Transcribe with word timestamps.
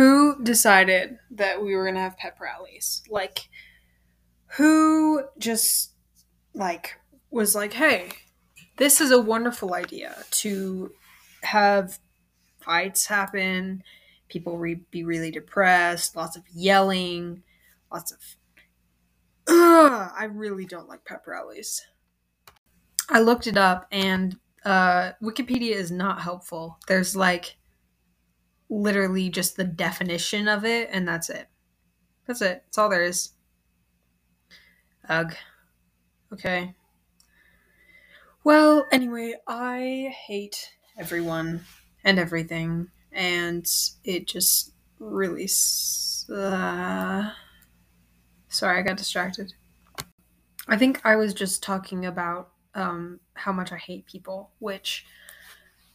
who 0.00 0.42
decided 0.42 1.18
that 1.30 1.62
we 1.62 1.76
were 1.76 1.84
gonna 1.84 2.00
have 2.00 2.16
pep 2.16 2.40
rallies? 2.40 3.02
Like, 3.10 3.50
who 4.56 5.24
just 5.38 5.92
like 6.54 6.98
was 7.30 7.54
like, 7.54 7.74
hey, 7.74 8.08
this 8.78 9.02
is 9.02 9.10
a 9.10 9.20
wonderful 9.20 9.74
idea 9.74 10.16
to 10.30 10.90
have 11.42 11.98
fights 12.62 13.04
happen, 13.04 13.82
people 14.30 14.56
re- 14.56 14.86
be 14.90 15.04
really 15.04 15.30
depressed, 15.30 16.16
lots 16.16 16.34
of 16.34 16.44
yelling, 16.50 17.42
lots 17.92 18.10
of. 18.10 18.20
Ugh, 19.48 20.12
I 20.16 20.24
really 20.32 20.64
don't 20.64 20.88
like 20.88 21.04
pep 21.04 21.26
rallies. 21.26 21.82
I 23.10 23.20
looked 23.20 23.46
it 23.46 23.58
up 23.58 23.86
and 23.92 24.38
uh, 24.64 25.12
Wikipedia 25.22 25.72
is 25.72 25.90
not 25.90 26.22
helpful. 26.22 26.78
There's 26.88 27.14
like 27.14 27.58
literally 28.70 29.28
just 29.28 29.56
the 29.56 29.64
definition 29.64 30.48
of 30.48 30.64
it, 30.64 30.88
and 30.92 31.06
that's 31.06 31.28
it. 31.28 31.48
That's 32.26 32.40
it. 32.40 32.62
That's 32.64 32.78
all 32.78 32.88
there 32.88 33.02
is. 33.02 33.32
Ugh. 35.08 35.34
Okay. 36.32 36.74
Well, 38.44 38.86
anyway, 38.92 39.34
I 39.46 40.14
hate 40.26 40.70
everyone 40.96 41.64
and 42.04 42.18
everything, 42.18 42.88
and 43.12 43.68
it 44.04 44.26
just 44.26 44.72
really. 44.98 45.48
Uh... 46.32 47.32
Sorry, 48.48 48.78
I 48.78 48.82
got 48.82 48.96
distracted. 48.96 49.52
I 50.68 50.76
think 50.76 51.00
I 51.04 51.16
was 51.16 51.34
just 51.34 51.62
talking 51.62 52.06
about 52.06 52.50
um, 52.74 53.20
how 53.34 53.52
much 53.52 53.72
I 53.72 53.76
hate 53.76 54.06
people, 54.06 54.50
which 54.58 55.04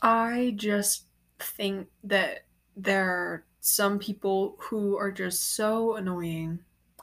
I 0.02 0.54
just 0.56 1.06
think 1.40 1.88
that 2.04 2.45
there 2.76 3.10
are 3.10 3.46
some 3.62 3.98
people 3.98 4.56
who 4.60 4.98
are 4.98 5.12
just 5.12 5.56
so 5.56 5.96
annoying 5.96 6.60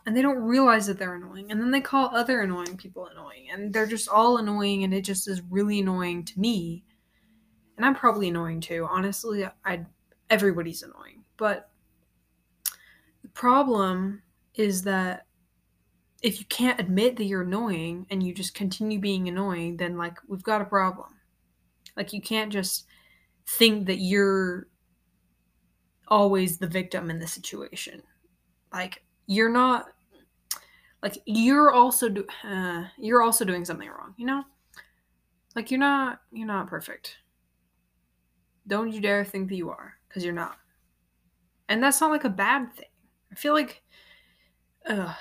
and 0.07 0.17
they 0.17 0.23
don't 0.23 0.43
realize 0.43 0.87
that 0.87 0.99
they're 0.99 1.15
annoying 1.15 1.51
and 1.51 1.61
then 1.61 1.71
they 1.71 1.81
call 1.81 2.11
other 2.13 2.41
annoying 2.41 2.77
people 2.77 3.07
annoying 3.07 3.49
and 3.53 3.73
they're 3.73 3.87
just 3.87 4.09
all 4.09 4.39
annoying 4.39 4.85
and 4.85 4.93
it 4.93 5.03
just 5.03 5.29
is 5.29 5.43
really 5.51 5.81
annoying 5.81 6.25
to 6.25 6.39
me. 6.39 6.85
And 7.77 7.87
i'm 7.87 7.95
probably 7.95 8.29
annoying 8.29 8.61
too. 8.61 8.87
Honestly 8.91 9.47
i 9.65 9.85
everybody's 10.31 10.83
annoying. 10.83 11.25
But 11.37 11.71
the 13.23 13.29
problem 13.29 14.23
is 14.55 14.83
that 14.83 15.27
if 16.23 16.39
you 16.39 16.47
can't 16.47 16.81
admit 16.81 17.17
that 17.17 17.25
you're 17.25 17.43
annoying 17.43 18.07
and 18.11 18.23
you 18.23 18.33
just 18.33 18.55
continue 18.55 19.01
being 19.01 19.29
annoying 19.29 19.77
then 19.77 19.97
like 19.97 20.17
we've 20.29 20.43
got 20.43 20.61
a 20.61 20.67
problem. 20.67 21.09
Like 21.97 22.13
you 22.13 22.21
can't 22.21 22.53
just 22.53 22.87
think 23.47 23.87
that 23.87 23.99
you're 23.99 24.69
always 26.13 26.59
the 26.59 26.67
victim 26.67 27.09
in 27.09 27.19
the 27.19 27.27
situation. 27.27 28.03
Like 28.71 29.03
you're 29.27 29.49
not 29.49 29.87
like 31.03 31.17
you're 31.25 31.73
also 31.73 32.11
do 32.11 32.27
uh, 32.45 32.85
you're 32.99 33.23
also 33.23 33.47
doing 33.47 33.65
something 33.65 33.89
wrong 33.89 34.15
you 34.19 34.27
know? 34.27 34.45
Like 35.57 35.71
you're 35.71 35.81
not 35.81 36.21
you're 36.31 36.47
not 36.47 36.67
perfect. 36.67 37.17
Don't 38.67 38.93
you 38.93 39.01
dare 39.01 39.25
think 39.25 39.49
that 39.49 39.57
you 39.57 39.71
are 39.71 39.95
because 40.07 40.23
you're 40.23 40.35
not. 40.35 40.59
And 41.71 41.83
that's 41.83 42.01
not 42.01 42.11
like 42.11 42.25
a 42.25 42.31
bad 42.31 42.75
thing. 42.75 42.93
I 43.33 43.35
feel 43.35 43.55
like 43.55 43.83
uh 44.87 45.15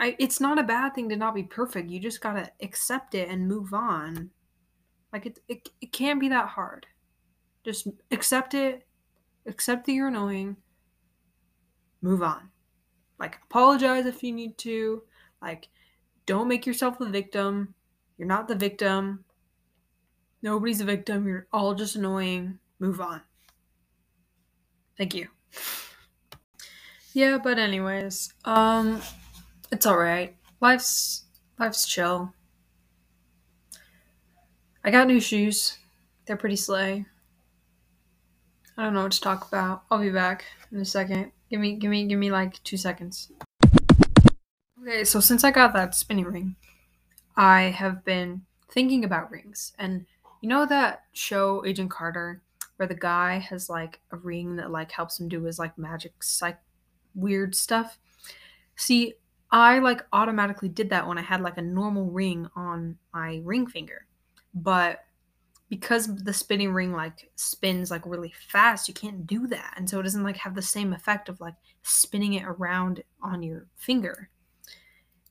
I, 0.00 0.14
it's 0.20 0.40
not 0.40 0.60
a 0.60 0.62
bad 0.62 0.94
thing 0.94 1.08
to 1.08 1.16
not 1.16 1.34
be 1.34 1.42
perfect. 1.42 1.90
You 1.90 1.98
just 1.98 2.20
gotta 2.20 2.52
accept 2.62 3.16
it 3.16 3.28
and 3.28 3.48
move 3.48 3.74
on. 3.74 4.30
Like 5.12 5.26
it, 5.26 5.40
it, 5.48 5.68
it 5.80 5.90
can't 5.90 6.20
be 6.20 6.28
that 6.28 6.46
hard. 6.46 6.86
Just 7.64 7.88
accept 8.12 8.54
it 8.54 8.87
accept 9.48 9.86
that 9.86 9.92
you're 9.92 10.08
annoying 10.08 10.56
move 12.02 12.22
on 12.22 12.50
like, 13.18 13.38
apologize 13.50 14.06
if 14.06 14.22
you 14.22 14.32
need 14.32 14.56
to. 14.58 15.02
Like, 15.42 15.68
don't 16.26 16.48
make 16.48 16.66
yourself 16.66 16.98
the 16.98 17.08
victim. 17.08 17.74
You're 18.16 18.28
not 18.28 18.48
the 18.48 18.54
victim. 18.54 19.24
Nobody's 20.42 20.80
a 20.80 20.84
victim. 20.84 21.26
You're 21.26 21.48
all 21.52 21.74
just 21.74 21.96
annoying. 21.96 22.58
Move 22.78 23.00
on. 23.00 23.22
Thank 24.96 25.14
you. 25.14 25.28
Yeah, 27.12 27.38
but 27.38 27.58
anyways, 27.58 28.32
um 28.44 29.00
it's 29.72 29.86
all 29.86 29.96
right. 29.98 30.36
Life's 30.60 31.24
life's 31.58 31.86
chill. 31.86 32.32
I 34.84 34.90
got 34.90 35.08
new 35.08 35.20
shoes. 35.20 35.78
They're 36.26 36.36
pretty 36.36 36.56
slay. 36.56 37.06
I 38.78 38.84
don't 38.84 38.94
know 38.94 39.02
what 39.02 39.12
to 39.12 39.20
talk 39.20 39.48
about. 39.48 39.82
I'll 39.90 39.98
be 39.98 40.08
back 40.08 40.44
in 40.70 40.78
a 40.78 40.84
second. 40.84 41.32
Give 41.50 41.58
me 41.58 41.74
give 41.74 41.90
me 41.90 42.06
give 42.06 42.18
me 42.18 42.30
like 42.30 42.62
2 42.62 42.76
seconds. 42.76 43.32
Okay, 44.80 45.02
so 45.02 45.18
since 45.18 45.42
I 45.42 45.50
got 45.50 45.72
that 45.72 45.96
spinning 45.96 46.26
ring, 46.26 46.54
I 47.36 47.62
have 47.62 48.04
been 48.04 48.42
thinking 48.70 49.04
about 49.04 49.32
rings. 49.32 49.72
And 49.80 50.06
you 50.40 50.48
know 50.48 50.64
that 50.66 51.02
show 51.12 51.66
Agent 51.66 51.90
Carter 51.90 52.40
where 52.76 52.86
the 52.86 52.94
guy 52.94 53.38
has 53.38 53.68
like 53.68 53.98
a 54.12 54.16
ring 54.16 54.54
that 54.56 54.70
like 54.70 54.92
helps 54.92 55.18
him 55.18 55.28
do 55.28 55.42
his 55.42 55.58
like 55.58 55.76
magic 55.76 56.22
psych 56.22 56.60
weird 57.16 57.56
stuff? 57.56 57.98
See, 58.76 59.14
I 59.50 59.80
like 59.80 60.06
automatically 60.12 60.68
did 60.68 60.90
that 60.90 61.08
when 61.08 61.18
I 61.18 61.22
had 61.22 61.40
like 61.40 61.58
a 61.58 61.62
normal 61.62 62.12
ring 62.12 62.48
on 62.54 62.98
my 63.12 63.40
ring 63.42 63.66
finger. 63.66 64.06
But 64.54 65.00
because 65.68 66.06
the 66.06 66.32
spinning 66.32 66.72
ring 66.72 66.92
like 66.92 67.30
spins 67.36 67.90
like 67.90 68.06
really 68.06 68.32
fast, 68.48 68.88
you 68.88 68.94
can't 68.94 69.26
do 69.26 69.46
that. 69.48 69.74
And 69.76 69.88
so 69.88 70.00
it 70.00 70.04
doesn't 70.04 70.22
like 70.22 70.36
have 70.36 70.54
the 70.54 70.62
same 70.62 70.92
effect 70.92 71.28
of 71.28 71.40
like 71.40 71.54
spinning 71.82 72.34
it 72.34 72.44
around 72.44 73.02
on 73.22 73.42
your 73.42 73.66
finger. 73.76 74.30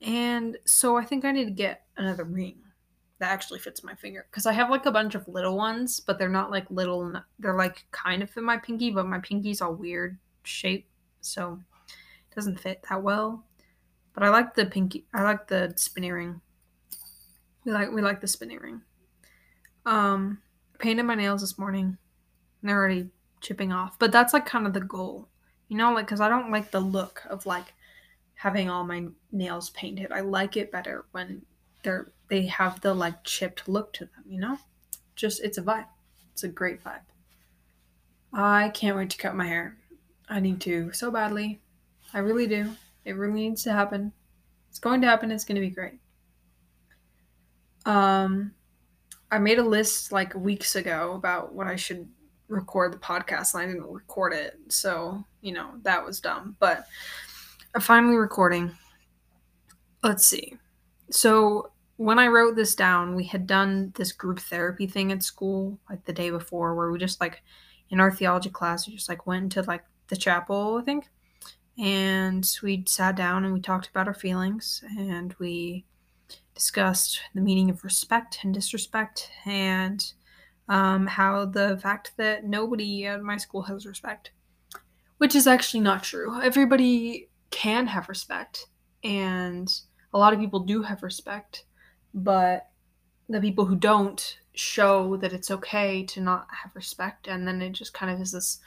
And 0.01 0.57
so 0.65 0.97
I 0.97 1.05
think 1.05 1.25
I 1.25 1.31
need 1.31 1.45
to 1.45 1.51
get 1.51 1.85
another 1.97 2.23
ring 2.23 2.57
that 3.19 3.31
actually 3.31 3.59
fits 3.59 3.83
my 3.83 3.95
finger 3.95 4.27
because 4.29 4.45
I 4.45 4.53
have 4.53 4.69
like 4.69 4.85
a 4.85 4.91
bunch 4.91 5.15
of 5.15 5.27
little 5.27 5.57
ones, 5.57 5.99
but 5.99 6.19
they're 6.19 6.29
not 6.29 6.51
like 6.51 6.69
little. 6.69 7.13
They're 7.39 7.57
like 7.57 7.85
kind 7.91 8.21
of 8.21 8.29
fit 8.29 8.43
my 8.43 8.57
pinky, 8.57 8.91
but 8.91 9.07
my 9.07 9.19
pinky's 9.19 9.61
all 9.61 9.73
weird 9.73 10.17
shape, 10.43 10.87
so 11.21 11.59
it 11.87 12.35
doesn't 12.35 12.59
fit 12.59 12.85
that 12.89 13.01
well. 13.01 13.43
But 14.13 14.23
I 14.23 14.29
like 14.29 14.53
the 14.53 14.67
pinky. 14.67 15.05
I 15.13 15.23
like 15.23 15.47
the 15.47 15.73
spinning 15.77 16.11
ring. 16.11 16.41
We 17.65 17.71
like 17.71 17.91
we 17.91 18.01
like 18.03 18.21
the 18.21 18.27
spinning 18.27 18.59
ring. 18.59 18.81
Um, 19.87 20.41
painted 20.79 21.03
my 21.03 21.15
nails 21.15 21.41
this 21.41 21.57
morning. 21.57 21.97
And 22.61 22.69
they're 22.69 22.77
already 22.77 23.09
chipping 23.41 23.71
off, 23.71 23.97
but 23.99 24.11
that's 24.11 24.33
like 24.33 24.45
kind 24.45 24.67
of 24.67 24.73
the 24.73 24.81
goal, 24.81 25.29
you 25.67 25.77
know, 25.77 25.93
like 25.93 26.05
because 26.05 26.21
I 26.21 26.29
don't 26.29 26.51
like 26.51 26.71
the 26.71 26.79
look 26.79 27.23
of 27.29 27.45
like 27.45 27.73
having 28.33 28.69
all 28.69 28.83
my 28.83 29.07
nails 29.31 29.69
painted. 29.71 30.11
I 30.11 30.21
like 30.21 30.57
it 30.57 30.71
better 30.71 31.05
when 31.11 31.43
they're 31.83 32.11
they 32.29 32.47
have 32.47 32.81
the 32.81 32.93
like 32.93 33.23
chipped 33.23 33.69
look 33.69 33.93
to 33.93 34.05
them, 34.05 34.23
you 34.27 34.39
know? 34.39 34.57
Just 35.15 35.41
it's 35.41 35.57
a 35.57 35.61
vibe. 35.61 35.85
It's 36.33 36.43
a 36.43 36.49
great 36.49 36.83
vibe. 36.83 37.01
I 38.33 38.69
can't 38.69 38.97
wait 38.97 39.09
to 39.11 39.17
cut 39.17 39.35
my 39.35 39.47
hair. 39.47 39.77
I 40.27 40.39
need 40.39 40.59
to 40.61 40.91
so 40.91 41.09
badly. 41.09 41.61
I 42.13 42.19
really 42.19 42.47
do. 42.47 42.71
It 43.05 43.13
really 43.13 43.33
needs 43.49 43.63
to 43.63 43.71
happen. 43.71 44.11
It's 44.69 44.79
going 44.79 45.01
to 45.01 45.07
happen. 45.07 45.31
It's 45.31 45.45
going 45.45 45.55
to 45.55 45.61
be 45.61 45.69
great. 45.69 45.99
Um 47.85 48.53
I 49.31 49.39
made 49.39 49.59
a 49.59 49.63
list 49.63 50.11
like 50.11 50.33
weeks 50.35 50.75
ago 50.75 51.13
about 51.13 51.53
what 51.53 51.67
I 51.67 51.75
should 51.75 52.07
record 52.47 52.93
the 52.93 52.97
podcast 52.97 53.53
and 53.53 53.63
I 53.63 53.65
didn't 53.67 53.91
record 53.91 54.33
it. 54.33 54.57
So, 54.69 55.23
you 55.41 55.53
know, 55.53 55.71
that 55.83 56.05
was 56.05 56.19
dumb. 56.21 56.55
But 56.59 56.85
I'm 57.75 57.81
finally 57.81 58.15
recording. 58.15 58.71
Let's 60.03 60.25
see. 60.25 60.57
So 61.09 61.71
when 61.97 62.19
I 62.19 62.27
wrote 62.27 62.55
this 62.55 62.75
down, 62.75 63.15
we 63.15 63.25
had 63.25 63.47
done 63.47 63.91
this 63.95 64.11
group 64.11 64.39
therapy 64.39 64.87
thing 64.87 65.11
at 65.11 65.23
school 65.23 65.79
like 65.89 66.05
the 66.05 66.13
day 66.13 66.29
before 66.29 66.75
where 66.75 66.91
we 66.91 66.99
just 66.99 67.19
like 67.19 67.41
in 67.89 67.99
our 67.99 68.11
theology 68.11 68.49
class 68.49 68.87
we 68.87 68.93
just 68.93 69.09
like 69.09 69.25
went 69.25 69.51
to 69.53 69.61
like 69.63 69.83
the 70.07 70.15
chapel, 70.15 70.77
I 70.79 70.85
think. 70.85 71.09
And 71.77 72.49
we 72.63 72.83
sat 72.87 73.15
down 73.15 73.45
and 73.45 73.53
we 73.53 73.59
talked 73.59 73.87
about 73.87 74.07
our 74.07 74.13
feelings 74.13 74.83
and 74.97 75.35
we 75.39 75.85
discussed 76.53 77.21
the 77.35 77.41
meaning 77.41 77.69
of 77.69 77.83
respect 77.83 78.39
and 78.43 78.53
disrespect 78.53 79.29
and 79.45 80.13
um, 80.69 81.07
how 81.07 81.45
the 81.45 81.77
fact 81.81 82.11
that 82.17 82.45
nobody 82.45 83.05
at 83.05 83.21
my 83.21 83.37
school 83.37 83.61
has 83.63 83.85
respect, 83.85 84.31
which 85.17 85.35
is 85.35 85.47
actually 85.47 85.81
not 85.81 86.03
true. 86.03 86.41
Everybody 86.41 87.29
can 87.51 87.87
have 87.87 88.09
respect 88.09 88.67
and 89.03 89.71
a 90.13 90.17
lot 90.17 90.33
of 90.33 90.39
people 90.39 90.59
do 90.59 90.81
have 90.81 91.03
respect 91.03 91.65
but 92.13 92.69
the 93.29 93.39
people 93.39 93.65
who 93.65 93.75
don't 93.75 94.39
show 94.53 95.17
that 95.17 95.33
it's 95.33 95.51
okay 95.51 96.03
to 96.03 96.21
not 96.21 96.47
have 96.51 96.75
respect 96.75 97.27
and 97.27 97.47
then 97.47 97.61
it 97.61 97.71
just 97.71 97.93
kind 97.93 98.11
of 98.11 98.19
is 98.19 98.31
this 98.31 98.59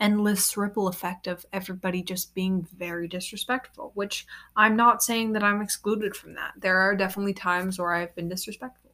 endless 0.00 0.56
ripple 0.56 0.88
effect 0.88 1.26
of 1.26 1.46
everybody 1.52 2.02
just 2.02 2.34
being 2.34 2.66
very 2.76 3.06
disrespectful 3.06 3.92
which 3.94 4.26
i'm 4.56 4.74
not 4.74 5.02
saying 5.02 5.32
that 5.32 5.44
i'm 5.44 5.62
excluded 5.62 6.16
from 6.16 6.34
that 6.34 6.52
there 6.58 6.78
are 6.78 6.96
definitely 6.96 7.34
times 7.34 7.78
where 7.78 7.92
i've 7.92 8.14
been 8.16 8.28
disrespectful 8.28 8.90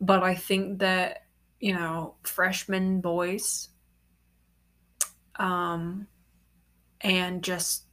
but 0.00 0.22
i 0.22 0.34
think 0.34 0.80
that 0.80 1.26
you 1.60 1.72
know 1.72 2.14
freshman 2.24 3.00
boys 3.00 3.68
um, 5.36 6.06
and 7.00 7.42
just 7.42 7.86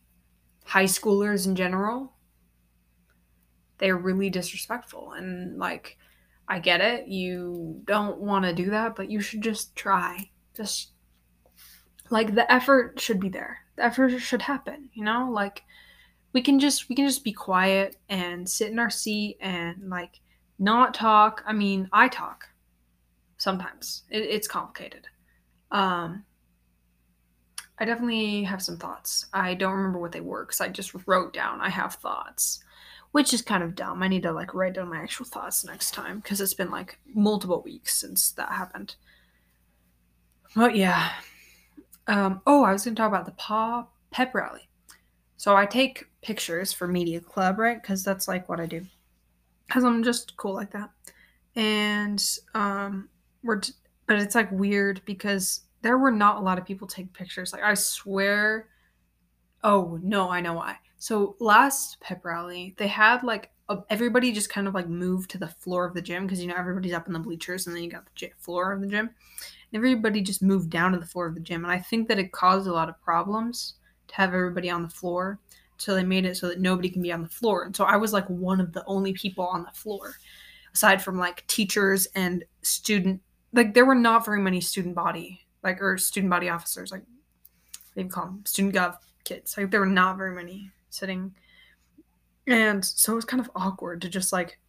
high 0.65 0.85
schoolers 0.85 1.47
in 1.47 1.55
general. 1.55 2.13
They're 3.79 3.97
really 3.97 4.29
disrespectful. 4.29 5.13
And 5.13 5.57
like, 5.57 5.97
I 6.47 6.59
get 6.59 6.81
it. 6.81 7.07
You 7.07 7.81
don't 7.85 8.19
want 8.19 8.45
to 8.45 8.53
do 8.53 8.69
that, 8.71 8.95
but 8.95 9.09
you 9.09 9.21
should 9.21 9.41
just 9.41 9.75
try. 9.75 10.29
Just 10.55 10.91
like 12.09 12.35
the 12.35 12.51
effort 12.51 12.99
should 12.99 13.19
be 13.19 13.29
there. 13.29 13.59
The 13.75 13.85
effort 13.85 14.17
should 14.19 14.41
happen, 14.41 14.89
you 14.93 15.03
know? 15.03 15.29
Like 15.31 15.63
we 16.33 16.41
can 16.41 16.59
just 16.59 16.89
we 16.89 16.95
can 16.95 17.07
just 17.07 17.23
be 17.23 17.33
quiet 17.33 17.97
and 18.09 18.47
sit 18.49 18.71
in 18.71 18.79
our 18.79 18.89
seat 18.89 19.37
and 19.41 19.89
like 19.89 20.19
not 20.57 20.93
talk. 20.93 21.43
I 21.45 21.53
mean, 21.53 21.89
I 21.91 22.07
talk 22.07 22.49
sometimes. 23.37 24.03
It, 24.09 24.23
it's 24.23 24.47
complicated. 24.47 25.07
Um 25.71 26.25
I 27.81 27.85
definitely 27.85 28.43
have 28.43 28.61
some 28.61 28.77
thoughts. 28.77 29.27
I 29.31 29.53
don't 29.53 29.73
remember 29.73 29.99
what 29.99 30.11
they 30.11 30.19
were 30.19 30.45
because 30.45 30.59
I 30.59 30.67
just 30.67 30.93
wrote 31.07 31.33
down 31.33 31.61
I 31.61 31.69
have 31.69 31.95
thoughts, 31.95 32.63
which 33.11 33.33
is 33.33 33.41
kind 33.41 33.63
of 33.63 33.75
dumb. 33.75 34.03
I 34.03 34.07
need 34.07 34.23
to 34.23 34.31
like 34.31 34.53
write 34.53 34.73
down 34.73 34.89
my 34.89 35.01
actual 35.01 35.25
thoughts 35.25 35.63
next 35.63 35.91
time 35.91 36.19
because 36.19 36.41
it's 36.41 36.53
been 36.53 36.71
like 36.71 36.99
multiple 37.13 37.61
weeks 37.61 37.95
since 37.95 38.31
that 38.31 38.51
happened. 38.51 38.95
But 40.55 40.75
yeah. 40.75 41.11
Um, 42.09 42.41
oh, 42.47 42.63
I 42.63 42.73
was 42.73 42.83
going 42.83 42.95
to 42.95 42.99
talk 42.99 43.07
about 43.07 43.25
the 43.25 43.31
paw 43.33 43.85
pep 44.09 44.33
rally. 44.33 44.67
So 45.37 45.55
I 45.55 45.65
take 45.65 46.05
pictures 46.21 46.73
for 46.73 46.87
Media 46.87 47.21
Club, 47.21 47.59
right? 47.59 47.81
Because 47.81 48.03
that's 48.03 48.27
like 48.27 48.49
what 48.49 48.59
I 48.59 48.65
do. 48.65 48.85
Because 49.67 49.83
I'm 49.83 50.03
just 50.03 50.35
cool 50.35 50.55
like 50.55 50.71
that. 50.71 50.89
And 51.55 52.21
um, 52.55 53.09
we're, 53.43 53.59
t- 53.59 53.73
but 54.07 54.17
it's 54.17 54.33
like 54.33 54.51
weird 54.51 55.01
because 55.05 55.61
there 55.83 55.99
were 55.99 56.11
not 56.11 56.37
a 56.37 56.41
lot 56.41 56.57
of 56.57 56.65
people 56.65 56.87
take 56.87 57.13
pictures. 57.13 57.53
Like 57.53 57.63
I 57.63 57.75
swear. 57.75 58.67
Oh 59.63 59.99
no, 60.01 60.29
I 60.29 60.41
know 60.41 60.53
why. 60.53 60.77
So 60.97 61.35
last 61.39 62.01
pep 62.01 62.25
rally, 62.25 62.73
they 62.77 62.87
had 62.87 63.23
like 63.23 63.51
Uh, 63.69 63.81
everybody 63.89 64.31
just 64.31 64.49
kind 64.49 64.67
of 64.67 64.73
like 64.73 64.89
moved 64.89 65.29
to 65.29 65.37
the 65.37 65.47
floor 65.47 65.85
of 65.85 65.93
the 65.93 66.01
gym 66.01 66.25
because 66.25 66.41
you 66.41 66.47
know 66.47 66.55
everybody's 66.57 66.93
up 66.93 67.07
in 67.07 67.13
the 67.13 67.19
bleachers 67.19 67.67
and 67.67 67.75
then 67.75 67.83
you 67.83 67.89
got 67.89 68.03
the 68.05 68.29
floor 68.37 68.73
of 68.73 68.81
the 68.81 68.87
gym. 68.87 69.09
And 69.71 69.77
everybody 69.77 70.21
just 70.21 70.41
moved 70.41 70.69
down 70.69 70.91
to 70.91 70.97
the 70.97 71.05
floor 71.05 71.27
of 71.27 71.35
the 71.35 71.39
gym, 71.39 71.63
and 71.63 71.71
I 71.71 71.79
think 71.79 72.07
that 72.07 72.19
it 72.19 72.31
caused 72.31 72.67
a 72.67 72.73
lot 72.73 72.89
of 72.89 72.99
problems 73.01 73.75
to 74.07 74.15
have 74.15 74.33
everybody 74.33 74.69
on 74.69 74.83
the 74.83 74.89
floor. 74.89 75.39
So 75.77 75.95
they 75.95 76.03
made 76.03 76.25
it 76.25 76.35
so 76.35 76.49
that 76.49 76.59
nobody 76.59 76.89
can 76.89 77.01
be 77.01 77.13
on 77.13 77.21
the 77.21 77.29
floor. 77.29 77.63
And 77.63 77.73
so 77.73 77.85
I 77.85 77.95
was 77.95 78.11
like 78.11 78.27
one 78.27 78.59
of 78.59 78.73
the 78.73 78.83
only 78.85 79.13
people 79.13 79.45
on 79.45 79.63
the 79.63 79.71
floor, 79.71 80.15
aside 80.73 81.01
from 81.01 81.17
like 81.17 81.47
teachers 81.47 82.07
and 82.15 82.43
student. 82.63 83.21
Like 83.53 83.73
there 83.73 83.85
were 83.85 83.95
not 83.95 84.25
very 84.25 84.41
many 84.41 84.59
student 84.59 84.93
body 84.93 85.45
like 85.63 85.81
or 85.81 85.97
student 85.97 86.29
body 86.29 86.49
officers, 86.49 86.91
like 86.91 87.03
they 87.95 88.03
call 88.05 88.25
them 88.25 88.41
student 88.45 88.75
gov 88.75 88.97
kids. 89.23 89.57
Like 89.57 89.71
there 89.71 89.79
were 89.79 89.85
not 89.85 90.17
very 90.17 90.33
many 90.33 90.71
sitting, 90.89 91.33
and 92.49 92.83
so 92.83 93.13
it 93.13 93.15
was 93.15 93.25
kind 93.25 93.39
of 93.39 93.51
awkward 93.55 94.01
to 94.01 94.09
just 94.09 94.33
like 94.33 94.59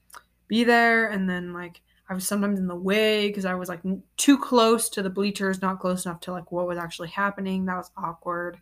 be 0.48 0.64
there, 0.64 1.08
and 1.08 1.28
then 1.28 1.52
like 1.52 1.82
I 2.08 2.14
was 2.14 2.26
sometimes 2.26 2.58
in 2.58 2.66
the 2.66 2.76
way 2.76 3.28
because 3.28 3.44
I 3.44 3.54
was 3.54 3.68
like 3.68 3.82
too 4.16 4.38
close 4.38 4.88
to 4.90 5.02
the 5.02 5.10
bleachers, 5.10 5.62
not 5.62 5.80
close 5.80 6.04
enough 6.04 6.20
to 6.20 6.32
like 6.32 6.52
what 6.52 6.66
was 6.66 6.78
actually 6.78 7.08
happening. 7.08 7.64
That 7.66 7.76
was 7.76 7.90
awkward. 7.96 8.60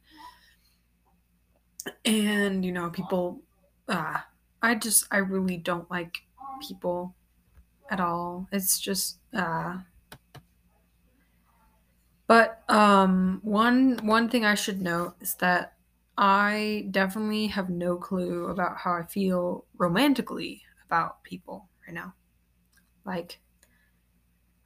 And 2.04 2.64
you 2.64 2.72
know, 2.72 2.90
people 2.90 3.42
uh 3.88 4.18
I 4.62 4.74
just 4.74 5.06
I 5.10 5.18
really 5.18 5.56
don't 5.56 5.90
like 5.90 6.18
people 6.66 7.14
at 7.90 8.00
all. 8.00 8.48
It's 8.52 8.78
just 8.80 9.18
uh 9.32 9.78
but 12.28 12.62
um, 12.68 13.40
one 13.42 13.98
one 14.02 14.28
thing 14.28 14.44
I 14.44 14.54
should 14.54 14.82
note 14.82 15.14
is 15.20 15.34
that 15.36 15.77
I 16.20 16.88
definitely 16.90 17.46
have 17.46 17.70
no 17.70 17.96
clue 17.96 18.46
about 18.46 18.76
how 18.76 18.92
I 18.92 19.04
feel 19.04 19.64
romantically 19.78 20.62
about 20.84 21.22
people 21.22 21.68
right 21.86 21.94
now. 21.94 22.12
Like, 23.04 23.38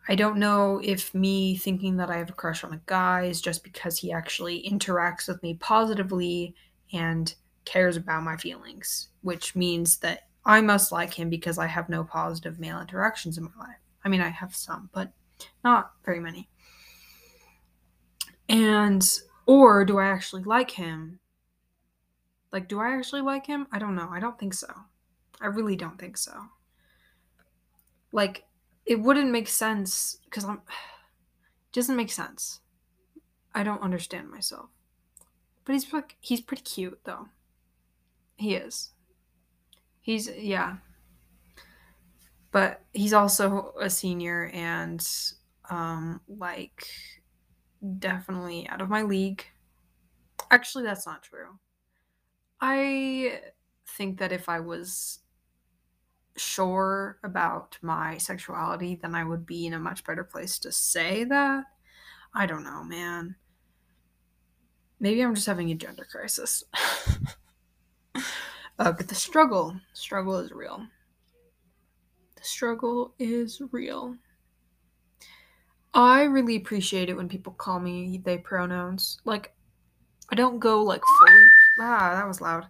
I 0.09 0.15
don't 0.15 0.39
know 0.39 0.81
if 0.83 1.15
me 1.15 1.57
thinking 1.57 1.99
that 1.99 2.11
I 2.11 2.17
have 2.17 2.31
a 2.31 2.33
crush 2.33 2.65
on 2.65 2.73
a 2.73 2.81
guy 2.87 3.25
is 3.25 3.43
just 3.43 3.63
because 3.63 3.99
he 3.99 4.11
actually 4.11 4.67
interacts 4.67 5.29
with 5.29 5.43
me 5.43 5.55
positively 5.61 6.55
and 6.91 7.35
cares 7.67 7.99
about 7.99 8.23
my 8.23 8.39
feelings, 8.39 9.09
which 9.21 9.55
means 9.55 9.99
that 9.99 10.21
I 10.47 10.63
must 10.63 10.91
like 10.91 11.13
him 11.13 11.29
because 11.29 11.59
I 11.59 11.67
have 11.67 11.91
no 11.91 12.03
positive 12.03 12.59
male 12.59 12.81
interactions 12.81 13.37
in 13.37 13.45
my 13.45 13.51
life. 13.59 13.77
I 14.03 14.09
mean, 14.09 14.23
I 14.23 14.31
have 14.31 14.57
some, 14.57 14.89
but 14.95 15.13
not 15.63 15.93
very 16.03 16.19
many. 16.19 16.49
And 18.49 19.07
or 19.45 19.85
do 19.85 19.99
I 19.99 20.07
actually 20.07 20.45
like 20.45 20.71
him? 20.71 21.21
Like 22.53 22.69
do 22.69 22.81
I 22.81 22.95
actually 22.97 23.23
like 23.23 23.47
him? 23.47 23.67
I 23.73 23.79
don't 23.79 23.95
know. 23.95 24.09
I 24.11 24.21
don't 24.21 24.39
think 24.39 24.55
so. 24.55 24.69
I 25.41 25.47
really 25.47 25.75
don't 25.75 25.99
think 25.99 26.17
so. 26.17 26.33
Like 28.13 28.45
it 28.85 29.01
wouldn't 29.01 29.31
make 29.31 29.49
sense 29.49 30.19
cuz 30.31 30.45
I'm 30.45 30.59
it 30.59 30.63
doesn't 31.73 31.97
make 31.97 32.13
sense. 32.13 32.61
I 33.55 33.63
don't 33.63 33.83
understand 33.83 34.31
myself. 34.31 34.69
But 35.65 35.73
he's 35.73 35.93
like 35.93 36.17
he's 36.21 36.41
pretty 36.41 36.63
cute 36.63 37.01
though. 37.05 37.29
He 38.37 38.55
is. 38.55 38.93
He's 40.01 40.29
yeah. 40.29 40.79
But 42.51 42.85
he's 42.93 43.15
also 43.15 43.73
a 43.81 43.89
senior 43.89 44.51
and 44.53 45.07
um 45.71 46.21
like 46.29 46.87
definitely 47.99 48.69
out 48.69 48.83
of 48.83 48.91
my 48.91 49.03
league. 49.03 49.47
Actually, 50.51 50.85
that's 50.85 51.07
not 51.07 51.23
true. 51.23 51.59
I 52.65 53.41
think 53.89 54.21
that 54.21 54.31
if 54.31 54.49
I 54.49 54.61
was 54.61 55.19
sure 56.37 57.19
about 57.25 57.77
my 57.83 58.19
sexuality, 58.19 58.95
then 58.95 59.17
I 59.17 59.25
would 59.25 59.45
be 59.45 59.67
in 59.67 59.75
a 59.75 59.81
much 59.81 60.05
better 60.05 60.23
place 60.23 60.61
to 60.61 60.71
say 60.71 61.25
that. 61.25 61.65
I 62.33 62.47
don't 62.47 62.63
know, 62.63 62.85
man. 62.85 63.35
Maybe 65.01 65.21
I'm 65.21 65.35
just 65.35 65.49
having 65.49 65.73
a 65.73 65.75
gender 65.75 66.07
crisis. 66.09 66.63
uh, 68.15 68.21
but 68.79 69.09
the 69.09 69.17
struggle, 69.17 69.77
struggle 69.93 70.39
is 70.39 70.53
real. 70.53 70.87
The 72.37 72.45
struggle 72.45 73.13
is 73.19 73.61
real. 73.73 74.17
I 75.95 76.23
really 76.23 76.55
appreciate 76.55 77.09
it 77.09 77.17
when 77.17 77.29
people 77.29 77.55
call 77.55 77.81
me 77.81 78.23
they 78.25 78.39
pronouns. 78.39 79.19
Like, 79.25 79.53
I 80.31 80.37
don't 80.37 80.61
go 80.61 80.81
like 80.85 81.03
fully. 81.19 81.49
Ah, 81.79 82.15
that 82.15 82.27
was 82.27 82.41
loud. 82.41 82.67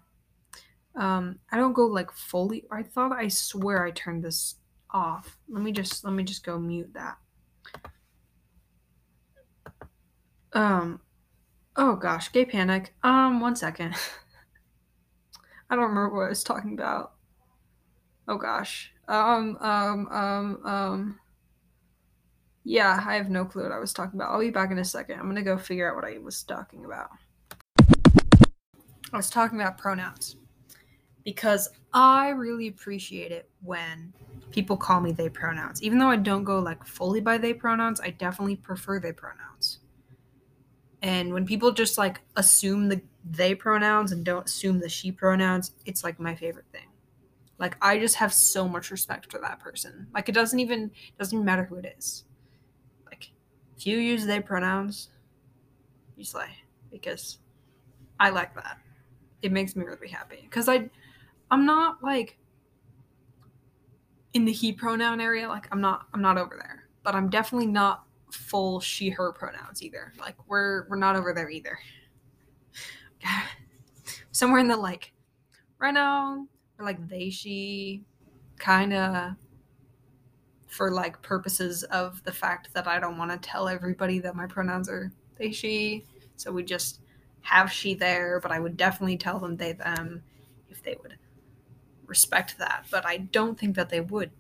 Um, 0.95 1.39
I 1.51 1.57
don't 1.57 1.73
go 1.73 1.87
like 1.87 2.13
fully. 2.13 2.65
I 2.71 2.83
thought 2.83 3.13
I 3.13 3.29
swear 3.29 3.85
I 3.85 3.91
turned 3.91 4.25
this 4.25 4.57
off. 4.91 5.39
Let 5.49 5.63
me 5.63 5.73
just 5.73 6.05
let 6.05 6.13
me 6.13 6.23
just 6.25 6.45
go 6.45 6.59
mute 6.59 6.93
that. 6.95 7.19
Um, 10.53 11.01
oh 11.77 11.97
gosh, 11.97 12.33
gay 12.33 12.45
panic. 12.45 12.95
Um, 13.03 13.41
one 13.41 13.57
second. 13.57 13.95
I 15.71 15.77
don't 15.77 15.89
remember 15.89 16.15
what 16.17 16.27
I 16.27 16.29
was 16.29 16.45
talking 16.45 16.75
about. 16.75 17.15
Oh 18.29 18.37
gosh. 18.39 18.93
Um, 19.09 19.57
um, 19.61 20.09
um, 20.09 20.61
um. 20.67 21.19
Yeah, 22.65 23.03
I 23.05 23.17
have 23.17 23.29
no 23.31 23.45
clue 23.45 23.65
what 23.65 23.73
I 23.73 23.79
was 23.79 23.93
talking 23.93 24.19
about. 24.19 24.31
I'll 24.31 24.41
be 24.41 24.51
back 24.51 24.71
in 24.71 24.79
a 24.79 24.85
second. 24.85 25.19
I'm 25.19 25.27
gonna 25.27 25.43
go 25.43 25.59
figure 25.59 25.89
out 25.91 25.97
what 25.97 26.05
I 26.05 26.19
was 26.19 26.43
talking 26.43 26.85
about. 26.85 27.11
I 29.13 29.17
was 29.17 29.31
talking 29.31 29.61
about 29.61 29.79
pronouns 29.79 30.37
because 31.25 31.69
I 31.93 32.31
really 32.31 32.69
appreciate 32.69 33.31
it 33.33 33.51
when 33.63 34.13
people 34.51 34.77
call 34.77 35.01
me 35.01 35.13
they 35.13 35.29
pronouns. 35.29 35.83
Even 35.83 35.99
though 35.99 36.09
I 36.11 36.17
don't 36.17 36.45
go 36.45 36.59
like 36.59 36.85
fully 36.85 37.21
by 37.21 37.39
they 37.39 37.55
pronouns, 37.55 38.01
I 38.01 38.11
definitely 38.11 38.57
prefer 38.57 38.99
they 38.99 39.13
pronouns. 39.13 39.81
And 41.03 41.33
when 41.33 41.45
people 41.47 41.73
just 41.73 41.99
like 41.99 42.21
assume 42.37 42.89
the 42.89 43.03
they 43.25 43.55
pronouns 43.55 44.13
and 44.13 44.25
don't 44.25 44.47
assume 44.47 44.79
the 44.81 44.89
she 44.89 45.13
pronouns, 45.13 45.73
it's 45.85 46.05
like 46.05 46.19
my 46.19 46.35
favorite 46.35 46.67
thing. 46.73 46.89
Like 47.59 47.77
I 47.83 47.99
just 47.99 48.17
have 48.17 48.33
so 48.33 48.69
much 48.69 48.91
respect 48.91 49.31
for 49.31 49.39
that 49.41 49.59
person. 49.59 50.07
Like 50.15 50.29
it 50.29 50.33
doesn't 50.33 50.59
even 50.59 50.91
doesn't 51.19 51.37
even 51.37 51.45
matter 51.45 51.65
who 51.65 51.77
it 51.77 51.95
is. 51.99 52.25
Like 53.07 53.31
if 53.77 53.87
you 53.87 53.99
use 53.99 54.27
they 54.27 54.41
pronouns, 54.41 55.11
you 56.17 56.25
slay. 56.25 56.49
Because 56.91 57.39
I 58.21 58.31
like 58.31 58.55
that. 58.55 58.79
It 59.43 59.53
makes 59.53 59.77
me 59.77 59.85
really 59.85 60.09
happy. 60.09 60.41
Because 60.43 60.69
I 60.69 60.89
I'm 61.51 61.67
not 61.67 62.03
like 62.03 62.39
in 64.35 64.45
the 64.45 64.53
he 64.53 64.73
pronoun 64.73 65.21
area, 65.21 65.49
like 65.49 65.69
I'm 65.73 65.81
not 65.81 66.07
I'm 66.15 66.23
not 66.23 66.39
over 66.39 66.57
there. 66.59 66.89
But 67.03 67.15
I'm 67.15 67.29
definitely 67.29 67.67
not 67.67 68.05
full 68.31 68.81
she 68.81 69.11
her 69.11 69.33
pronouns 69.33 69.83
either. 69.83 70.13
Like 70.19 70.37
we're 70.47 70.89
we're 70.89 70.97
not 70.97 71.17
over 71.17 71.33
there 71.33 71.51
either. 71.51 71.79
Somewhere 74.33 74.61
in 74.61 74.69
the 74.69 74.77
like 74.77 75.13
right 75.79 75.93
now, 75.95 76.47
or 76.79 76.85
like 76.85 77.09
they 77.09 77.31
she 77.31 78.05
kinda 78.59 79.37
for 80.73 80.91
like 80.91 81.21
purposes 81.21 81.83
of 81.85 82.25
the 82.25 82.33
fact 82.33 82.73
that 82.73 82.89
I 82.89 82.99
don't 82.99 83.19
want 83.19 83.31
to 83.31 83.37
tell 83.37 83.69
everybody 83.69 84.19
that 84.21 84.35
my 84.35 84.47
pronouns 84.47 84.89
are 84.89 85.13
they 85.37 85.51
she. 85.51 86.07
So 86.37 86.51
we 86.51 86.63
just 86.63 87.02
have 87.43 87.71
she 87.71 87.95
there, 87.95 88.41
but 88.41 88.51
I 88.53 88.61
would 88.61 88.77
definitely 88.77 89.17
tell 89.17 89.39
them 89.39 89.57
they 89.57 89.73
them 89.73 90.23
if 90.71 90.83
they 90.83 90.97
would 91.03 91.17
respect 92.07 92.59
that. 92.59 92.87
But 92.91 93.07
I 93.07 93.19
don't 93.19 93.59
think 93.59 93.77
that 93.77 93.91
they 93.91 94.01
would. 94.01 94.31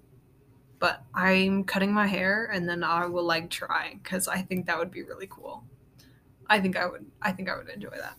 But 0.78 1.04
I'm 1.14 1.64
cutting 1.64 1.92
my 1.92 2.06
hair 2.06 2.50
and 2.52 2.68
then 2.68 2.82
I 2.82 3.06
will 3.06 3.24
like 3.24 3.50
try 3.50 3.98
because 4.02 4.26
I 4.28 4.42
think 4.42 4.66
that 4.66 4.78
would 4.78 4.90
be 4.90 5.02
really 5.02 5.28
cool. 5.28 5.64
I 6.48 6.60
think 6.60 6.76
I 6.76 6.86
would 6.86 7.06
I 7.20 7.32
think 7.32 7.48
I 7.48 7.56
would 7.56 7.68
enjoy 7.68 7.96
that. 7.96 8.16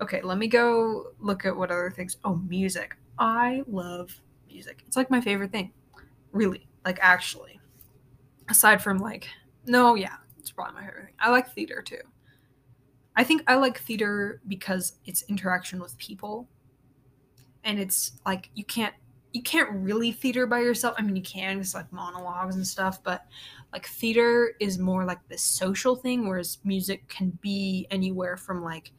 Okay, 0.00 0.20
let 0.20 0.38
me 0.38 0.46
go 0.46 1.12
look 1.20 1.46
at 1.46 1.56
what 1.56 1.70
other 1.70 1.90
things. 1.90 2.18
Oh, 2.24 2.36
music. 2.48 2.96
I 3.18 3.62
love 3.66 4.20
music. 4.46 4.82
It's 4.86 4.96
like 4.96 5.10
my 5.10 5.20
favorite 5.20 5.52
thing. 5.52 5.72
Really. 6.32 6.66
Like 6.84 6.98
actually. 7.00 7.60
Aside 8.48 8.82
from 8.82 8.98
like 8.98 9.28
no, 9.66 9.94
yeah, 9.94 10.16
it's 10.38 10.52
probably 10.52 10.74
my 10.74 10.86
favorite 10.86 11.06
thing. 11.06 11.14
I 11.18 11.30
like 11.30 11.52
theater 11.54 11.82
too. 11.82 12.02
I 13.16 13.24
think 13.24 13.42
I 13.46 13.54
like 13.54 13.78
theater 13.78 14.40
because 14.46 14.98
it's 15.06 15.22
interaction 15.22 15.80
with 15.80 15.96
people. 15.98 16.48
And 17.64 17.80
it's 17.80 18.12
like 18.24 18.50
you 18.54 18.64
can't 18.64 18.94
you 19.32 19.42
can't 19.42 19.70
really 19.70 20.12
theater 20.12 20.46
by 20.46 20.60
yourself. 20.60 20.94
I 20.98 21.02
mean, 21.02 21.14
you 21.14 21.22
can, 21.22 21.60
it's 21.60 21.74
like 21.74 21.92
monologues 21.92 22.56
and 22.56 22.66
stuff, 22.66 23.02
but 23.02 23.26
like 23.72 23.86
theater 23.86 24.54
is 24.60 24.78
more 24.78 25.04
like 25.04 25.18
this 25.28 25.42
social 25.42 25.94
thing, 25.94 26.26
whereas 26.26 26.58
music 26.64 27.06
can 27.08 27.38
be 27.42 27.86
anywhere 27.90 28.38
from 28.38 28.62
like 28.62 28.92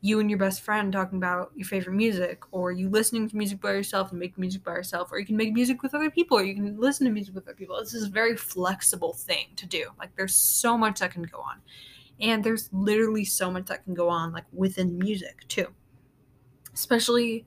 you 0.00 0.18
and 0.18 0.28
your 0.28 0.38
best 0.40 0.62
friend 0.62 0.92
talking 0.92 1.18
about 1.18 1.52
your 1.54 1.66
favorite 1.66 1.94
music, 1.94 2.42
or 2.50 2.72
you 2.72 2.88
listening 2.88 3.28
to 3.28 3.36
music 3.36 3.60
by 3.60 3.70
yourself 3.72 4.10
and 4.10 4.18
making 4.18 4.40
music 4.40 4.64
by 4.64 4.72
yourself, 4.72 5.12
or 5.12 5.20
you 5.20 5.26
can 5.26 5.36
make 5.36 5.52
music 5.52 5.82
with 5.82 5.94
other 5.94 6.10
people, 6.10 6.38
or 6.38 6.42
you 6.42 6.54
can 6.54 6.80
listen 6.80 7.06
to 7.06 7.12
music 7.12 7.34
with 7.34 7.46
other 7.46 7.54
people. 7.54 7.78
This 7.78 7.94
is 7.94 8.06
a 8.06 8.10
very 8.10 8.36
flexible 8.36 9.12
thing 9.12 9.48
to 9.56 9.66
do. 9.66 9.90
Like, 9.98 10.16
there's 10.16 10.34
so 10.34 10.76
much 10.76 11.00
that 11.00 11.12
can 11.12 11.22
go 11.24 11.38
on. 11.38 11.60
And 12.20 12.44
there's 12.44 12.68
literally 12.72 13.24
so 13.24 13.50
much 13.50 13.66
that 13.66 13.84
can 13.84 13.94
go 13.94 14.08
on, 14.08 14.32
like, 14.32 14.44
within 14.52 14.98
music, 14.98 15.46
too. 15.48 15.68
Especially, 16.74 17.46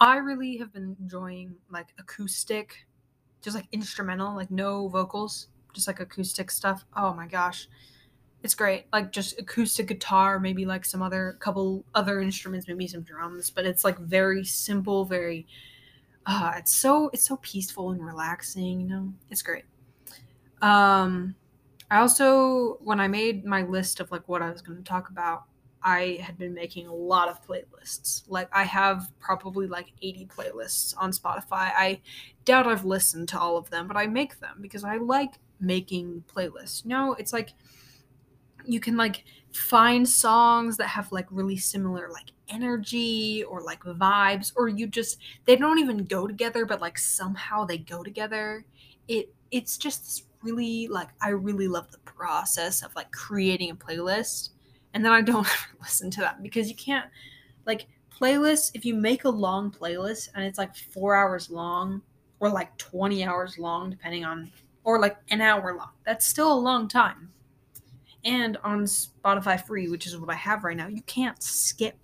I 0.00 0.16
really 0.16 0.56
have 0.58 0.72
been 0.72 0.96
enjoying, 1.00 1.56
like, 1.70 1.88
acoustic, 1.98 2.86
just 3.42 3.56
like 3.56 3.68
instrumental, 3.72 4.34
like, 4.34 4.50
no 4.50 4.88
vocals, 4.88 5.48
just 5.72 5.86
like 5.86 6.00
acoustic 6.00 6.50
stuff. 6.50 6.84
Oh 6.96 7.12
my 7.14 7.26
gosh 7.26 7.68
it's 8.42 8.54
great. 8.54 8.86
Like 8.92 9.10
just 9.10 9.38
acoustic 9.40 9.88
guitar, 9.88 10.38
maybe 10.38 10.66
like 10.66 10.84
some 10.84 11.02
other 11.02 11.36
couple 11.40 11.84
other 11.94 12.20
instruments, 12.20 12.68
maybe 12.68 12.86
some 12.86 13.02
drums, 13.02 13.50
but 13.50 13.64
it's 13.66 13.84
like 13.84 13.98
very 13.98 14.44
simple, 14.44 15.04
very 15.04 15.46
uh 16.26 16.52
it's 16.56 16.74
so 16.74 17.10
it's 17.12 17.26
so 17.26 17.36
peaceful 17.38 17.90
and 17.92 18.04
relaxing, 18.04 18.80
you 18.80 18.88
know. 18.88 19.14
It's 19.30 19.42
great. 19.42 19.64
Um 20.62 21.34
I 21.94 22.00
also 22.00 22.78
when 22.80 22.98
I 22.98 23.06
made 23.06 23.44
my 23.44 23.62
list 23.62 24.00
of 24.00 24.10
like 24.10 24.28
what 24.28 24.42
I 24.42 24.50
was 24.50 24.62
going 24.62 24.78
to 24.78 24.84
talk 24.84 25.10
about, 25.10 25.44
I 25.80 26.18
had 26.20 26.36
been 26.36 26.52
making 26.52 26.88
a 26.88 26.94
lot 26.94 27.28
of 27.28 27.40
playlists. 27.46 28.24
Like 28.26 28.48
I 28.52 28.64
have 28.64 29.12
probably 29.20 29.68
like 29.68 29.92
80 30.02 30.26
playlists 30.26 30.92
on 30.98 31.12
Spotify. 31.12 31.70
I 31.72 32.00
doubt 32.44 32.66
I've 32.66 32.84
listened 32.84 33.28
to 33.28 33.38
all 33.38 33.56
of 33.56 33.70
them, 33.70 33.86
but 33.86 33.96
I 33.96 34.08
make 34.08 34.40
them 34.40 34.58
because 34.60 34.82
I 34.82 34.96
like 34.96 35.34
making 35.60 36.24
playlists. 36.34 36.82
You 36.82 36.90
no, 36.90 37.06
know, 37.06 37.14
it's 37.14 37.32
like 37.32 37.52
you 38.66 38.80
can 38.80 38.96
like 38.96 39.24
find 39.52 40.08
songs 40.08 40.76
that 40.78 40.88
have 40.88 41.12
like 41.12 41.26
really 41.30 41.56
similar 41.56 42.10
like 42.10 42.32
energy 42.48 43.44
or 43.44 43.60
like 43.60 43.84
vibes 43.84 44.52
or 44.56 44.66
you 44.68 44.88
just 44.88 45.18
they 45.44 45.54
don't 45.54 45.78
even 45.78 45.98
go 45.98 46.26
together 46.26 46.66
but 46.66 46.80
like 46.80 46.98
somehow 46.98 47.64
they 47.64 47.78
go 47.78 48.02
together 48.02 48.64
it 49.06 49.32
it's 49.50 49.78
just 49.78 50.24
really 50.44 50.86
like 50.88 51.08
i 51.20 51.30
really 51.30 51.68
love 51.68 51.90
the 51.90 51.98
process 51.98 52.82
of 52.82 52.94
like 52.94 53.10
creating 53.10 53.70
a 53.70 53.74
playlist 53.74 54.50
and 54.92 55.04
then 55.04 55.12
i 55.12 55.20
don't 55.20 55.46
ever 55.46 55.78
listen 55.80 56.10
to 56.10 56.20
that 56.20 56.42
because 56.42 56.68
you 56.68 56.76
can't 56.76 57.06
like 57.66 57.86
playlists 58.10 58.70
if 58.74 58.84
you 58.84 58.94
make 58.94 59.24
a 59.24 59.28
long 59.28 59.70
playlist 59.70 60.28
and 60.34 60.44
it's 60.44 60.58
like 60.58 60.76
four 60.76 61.14
hours 61.14 61.50
long 61.50 62.00
or 62.40 62.48
like 62.48 62.76
20 62.78 63.24
hours 63.24 63.58
long 63.58 63.90
depending 63.90 64.24
on 64.24 64.50
or 64.84 65.00
like 65.00 65.16
an 65.30 65.40
hour 65.40 65.74
long 65.76 65.90
that's 66.04 66.26
still 66.26 66.52
a 66.52 66.60
long 66.60 66.86
time 66.86 67.30
and 68.24 68.56
on 68.64 68.84
Spotify 68.84 69.64
free, 69.64 69.88
which 69.88 70.06
is 70.06 70.16
what 70.16 70.30
I 70.30 70.34
have 70.34 70.64
right 70.64 70.76
now, 70.76 70.88
you 70.88 71.02
can't 71.02 71.42
skip 71.42 71.96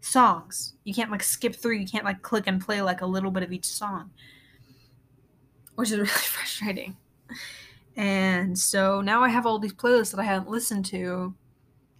songs. 0.00 0.74
You 0.84 0.94
can't 0.94 1.10
like 1.10 1.22
skip 1.22 1.56
through. 1.56 1.76
You 1.76 1.86
can't 1.86 2.04
like 2.04 2.22
click 2.22 2.44
and 2.46 2.60
play 2.60 2.80
like 2.82 3.00
a 3.00 3.06
little 3.06 3.30
bit 3.30 3.42
of 3.42 3.52
each 3.52 3.66
song, 3.66 4.10
which 5.74 5.90
is 5.90 5.96
really 5.96 6.08
frustrating. 6.08 6.96
And 7.96 8.56
so 8.56 9.00
now 9.00 9.22
I 9.24 9.28
have 9.28 9.44
all 9.44 9.58
these 9.58 9.74
playlists 9.74 10.12
that 10.12 10.20
I 10.20 10.24
haven't 10.24 10.50
listened 10.50 10.84
to. 10.86 11.34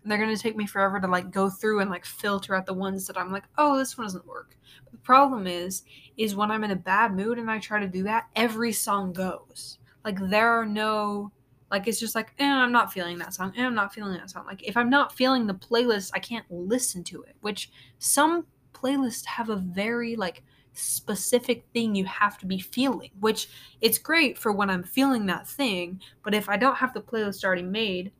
They're 0.05 0.19
going 0.19 0.35
to 0.35 0.41
take 0.41 0.57
me 0.57 0.67
forever 0.67 1.01
to 1.01 1.09
like 1.09 1.31
go 1.31 1.51
through 1.51 1.81
and 1.81 1.91
like 1.91 2.05
filter 2.05 2.55
out 2.55 2.67
the 2.67 2.75
ones 2.75 3.07
that 3.07 3.19
I'm 3.19 3.33
like, 3.33 3.45
"Oh, 3.59 3.77
this 3.77 3.99
one 3.99 4.07
doesn't 4.07 4.27
work." 4.27 4.57
But 4.85 4.93
the 4.93 4.99
problem 4.99 5.47
is 5.47 5.83
is 6.17 6.37
when 6.37 6.51
I'm 6.51 6.65
in 6.65 6.71
a 6.71 6.77
bad 6.77 7.15
mood 7.15 7.39
and 7.39 7.51
I 7.51 7.59
try 7.59 7.81
to 7.81 7.89
do 7.89 8.05
that, 8.05 8.29
every 8.37 8.73
song 8.73 9.13
goes. 9.13 9.79
Like 10.05 10.19
there 10.31 10.49
are 10.53 10.65
no 10.65 11.33
like 11.71 11.87
it's 11.87 12.01
just 12.01 12.15
like, 12.15 12.33
eh, 12.39 12.51
I'm 12.51 12.73
not 12.73 12.93
feeling 12.93 13.19
that 13.19 13.35
song. 13.35 13.53
Eh, 13.57 13.65
I'm 13.65 13.75
not 13.75 13.93
feeling 13.93 14.15
that 14.15 14.31
song. 14.31 14.47
Like 14.47 14.63
if 14.63 14.77
I'm 14.77 14.89
not 14.89 15.13
feeling 15.13 15.47
the 15.47 15.55
playlist, 15.55 16.13
I 16.15 16.19
can't 16.19 16.47
listen 16.51 17.05
to 17.05 17.23
it. 17.23 17.37
Which 17.41 17.71
some 17.99 18.47
playlists 18.73 19.27
have 19.27 19.51
a 19.51 19.57
very 19.57 20.17
like 20.17 20.43
specific 20.79 21.67
thing 21.73 21.95
you 21.95 22.05
have 22.05 22.39
to 22.39 22.47
be 22.47 22.59
feeling, 22.59 23.11
which 23.21 23.49
it's 23.81 23.99
great 23.99 24.39
for 24.39 24.53
when 24.53 24.71
I'm 24.71 24.83
feeling 24.83 25.27
that 25.27 25.47
thing. 25.47 26.01
But 26.23 26.35
if 26.35 26.49
I 26.49 26.57
don't 26.57 26.77
have 26.77 26.95
the 26.95 27.01
playlist 27.01 27.45
already 27.45 27.63
made 27.63 28.13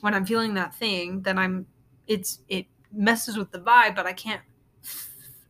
when 0.00 0.14
I'm 0.14 0.26
feeling 0.26 0.54
that 0.54 0.74
thing, 0.74 1.22
then 1.22 1.38
I'm 1.38 1.66
it's 2.06 2.40
it 2.48 2.66
messes 2.92 3.36
with 3.36 3.50
the 3.50 3.58
vibe, 3.58 3.96
but 3.96 4.06
I 4.06 4.12
can't 4.12 4.42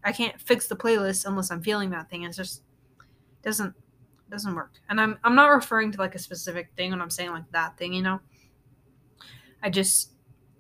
I 0.05 0.13
can't 0.13 0.41
fix 0.41 0.67
the 0.69 0.77
playlist 0.77 1.27
unless 1.27 1.51
I'm 1.51 1.63
feeling 1.63 1.91
that 1.91 2.11
thing. 2.11 2.25
It's 2.25 2.37
just 2.37 2.63
doesn't 3.43 3.75
doesn't 4.31 4.55
work. 4.55 4.73
And 4.89 5.01
I'm 5.01 5.19
I'm 5.25 5.35
not 5.35 5.49
referring 5.49 5.93
to 5.93 5.99
like 5.99 6.15
a 6.15 6.19
specific 6.19 6.71
thing 6.77 6.91
when 6.91 7.01
I'm 7.01 7.11
saying 7.11 7.31
like 7.31 7.51
that 7.53 7.77
thing, 7.79 7.93
you 7.93 8.03
know. 8.03 8.21
I 9.63 9.71
just 9.71 10.13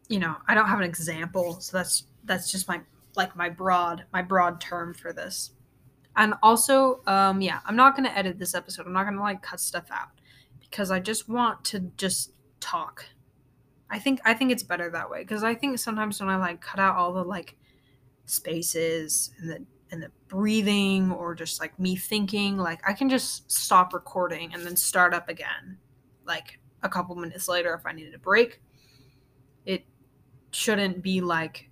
you 0.09 0.18
know, 0.18 0.37
I 0.47 0.54
don't 0.54 0.68
have 0.68 0.78
an 0.78 0.85
example, 0.85 1.61
so 1.61 1.76
that's 1.76 2.04
that's 2.25 2.50
just 2.50 2.68
my 2.68 2.80
like 3.16 3.37
my 3.37 3.49
broad 3.49 4.04
my 4.12 4.23
broad 4.23 4.61
term 4.61 4.95
for 4.95 5.12
this. 5.12 5.52
And 6.16 6.35
also, 6.42 7.02
um 7.06 7.40
yeah, 7.40 7.61
I'm 7.66 7.76
not 7.76 7.96
to 8.08 8.16
edit 8.16 8.38
this 8.38 8.54
episode. 8.54 8.87
I'm 8.87 8.92
not 8.92 9.04
to 9.16 9.20
like 9.20 9.42
cut 9.42 9.61
stuff 9.61 9.87
out 9.90 10.08
because 10.61 10.90
I 10.90 11.00
just 11.00 11.28
want 11.28 11.64
to 11.66 11.80
just 11.96 12.32
talk. 12.61 13.04
I 13.90 13.99
think 13.99 14.20
I 14.25 14.35
think 14.35 14.50
it's 14.50 14.62
better 14.62 14.90
that 14.90 15.11
way 15.11 15.20
because 15.23 15.44
I 15.44 15.54
think 15.54 15.78
sometimes 15.78 16.20
when 16.20 16.28
I 16.28 16.37
like 16.37 16.61
cut 16.61 16.80
out 16.80 16.96
all 16.96 17.12
the 17.12 17.23
like 17.23 17.56
spaces 18.26 19.30
and 19.38 19.50
the 19.50 19.64
and 19.90 20.02
the 20.02 20.11
breathing 20.28 21.12
or 21.12 21.35
just 21.35 21.61
like 21.61 21.78
me 21.78 21.94
thinking 21.96 22.56
like 22.56 22.80
i 22.88 22.92
can 22.92 23.08
just 23.08 23.50
stop 23.50 23.94
recording 23.94 24.52
and 24.52 24.64
then 24.64 24.76
start 24.76 25.14
up 25.14 25.28
again 25.28 25.78
like 26.26 26.58
a 26.82 26.88
couple 26.88 27.14
minutes 27.14 27.49
later 27.49 27.75
if 27.75 27.87
i 27.87 27.92
needed 27.92 28.14
a 28.14 28.18
break 28.18 28.61
it 29.64 29.85
shouldn't 30.50 31.02
be 31.02 31.20
like 31.20 31.70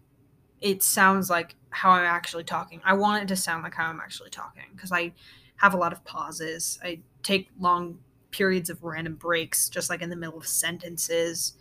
it 0.65 0.83
sounds 0.83 1.31
like 1.31 1.55
how 1.71 1.91
i'm 1.91 2.05
actually 2.05 2.45
talking 2.45 2.81
i 2.85 2.93
want 2.93 3.23
it 3.23 3.29
to 3.29 3.37
sound 3.37 3.63
like 3.63 3.75
how 3.75 3.89
i'm 3.89 4.01
actually 4.01 4.31
talking 4.31 4.65
because 4.75 4.91
i 4.91 5.13
have 5.57 5.75
a 5.75 5.77
lot 5.77 5.93
of 5.93 6.05
pauses 6.05 6.79
i 6.83 6.99
take 7.23 7.49
long 7.61 7.99
periods 8.33 8.69
of 8.69 8.83
random 8.83 9.15
breaks 9.15 9.69
just 9.69 9.89
like 9.89 10.03
in 10.03 10.11
the 10.11 10.17
middle 10.17 10.39
of 10.39 10.47
sentences 10.47 11.55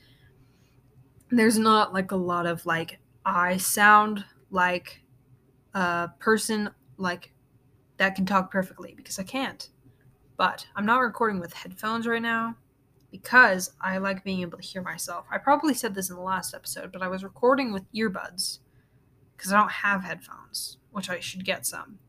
there's 1.30 1.60
not 1.60 1.94
like 1.94 2.12
a 2.12 2.16
lot 2.16 2.48
of 2.48 2.66
like 2.66 3.00
i 3.26 3.58
sound 3.58 4.26
like 4.50 5.02
a 5.74 6.10
person 6.20 6.70
like 6.98 7.34
that 7.98 8.16
can 8.16 8.26
talk 8.26 8.52
perfectly 8.52 8.94
because 8.96 9.20
I 9.20 9.24
can't. 9.24 9.70
But 10.38 10.66
I'm 10.76 10.86
not 10.86 11.00
recording 11.00 11.40
with 11.40 11.54
headphones 11.54 12.08
right 12.08 12.22
now 12.22 12.56
because 13.12 13.72
I 13.80 13.98
like 14.00 14.24
being 14.24 14.42
able 14.42 14.58
to 14.58 14.64
hear 14.64 14.82
myself. 14.82 15.26
I 15.32 15.38
probably 15.38 15.74
said 15.74 15.94
this 15.94 16.10
in 16.10 16.16
the 16.16 16.22
last 16.22 16.54
episode, 16.54 16.92
but 16.92 17.02
I 17.02 17.08
was 17.08 17.24
recording 17.24 17.72
with 17.72 17.92
earbuds 17.94 18.60
because 19.36 19.52
I 19.52 19.60
don't 19.60 19.72
have 19.72 20.04
headphones, 20.04 20.78
which 20.92 21.10
I 21.10 21.20
should 21.20 21.46
get 21.46 21.66
some. 21.66 22.00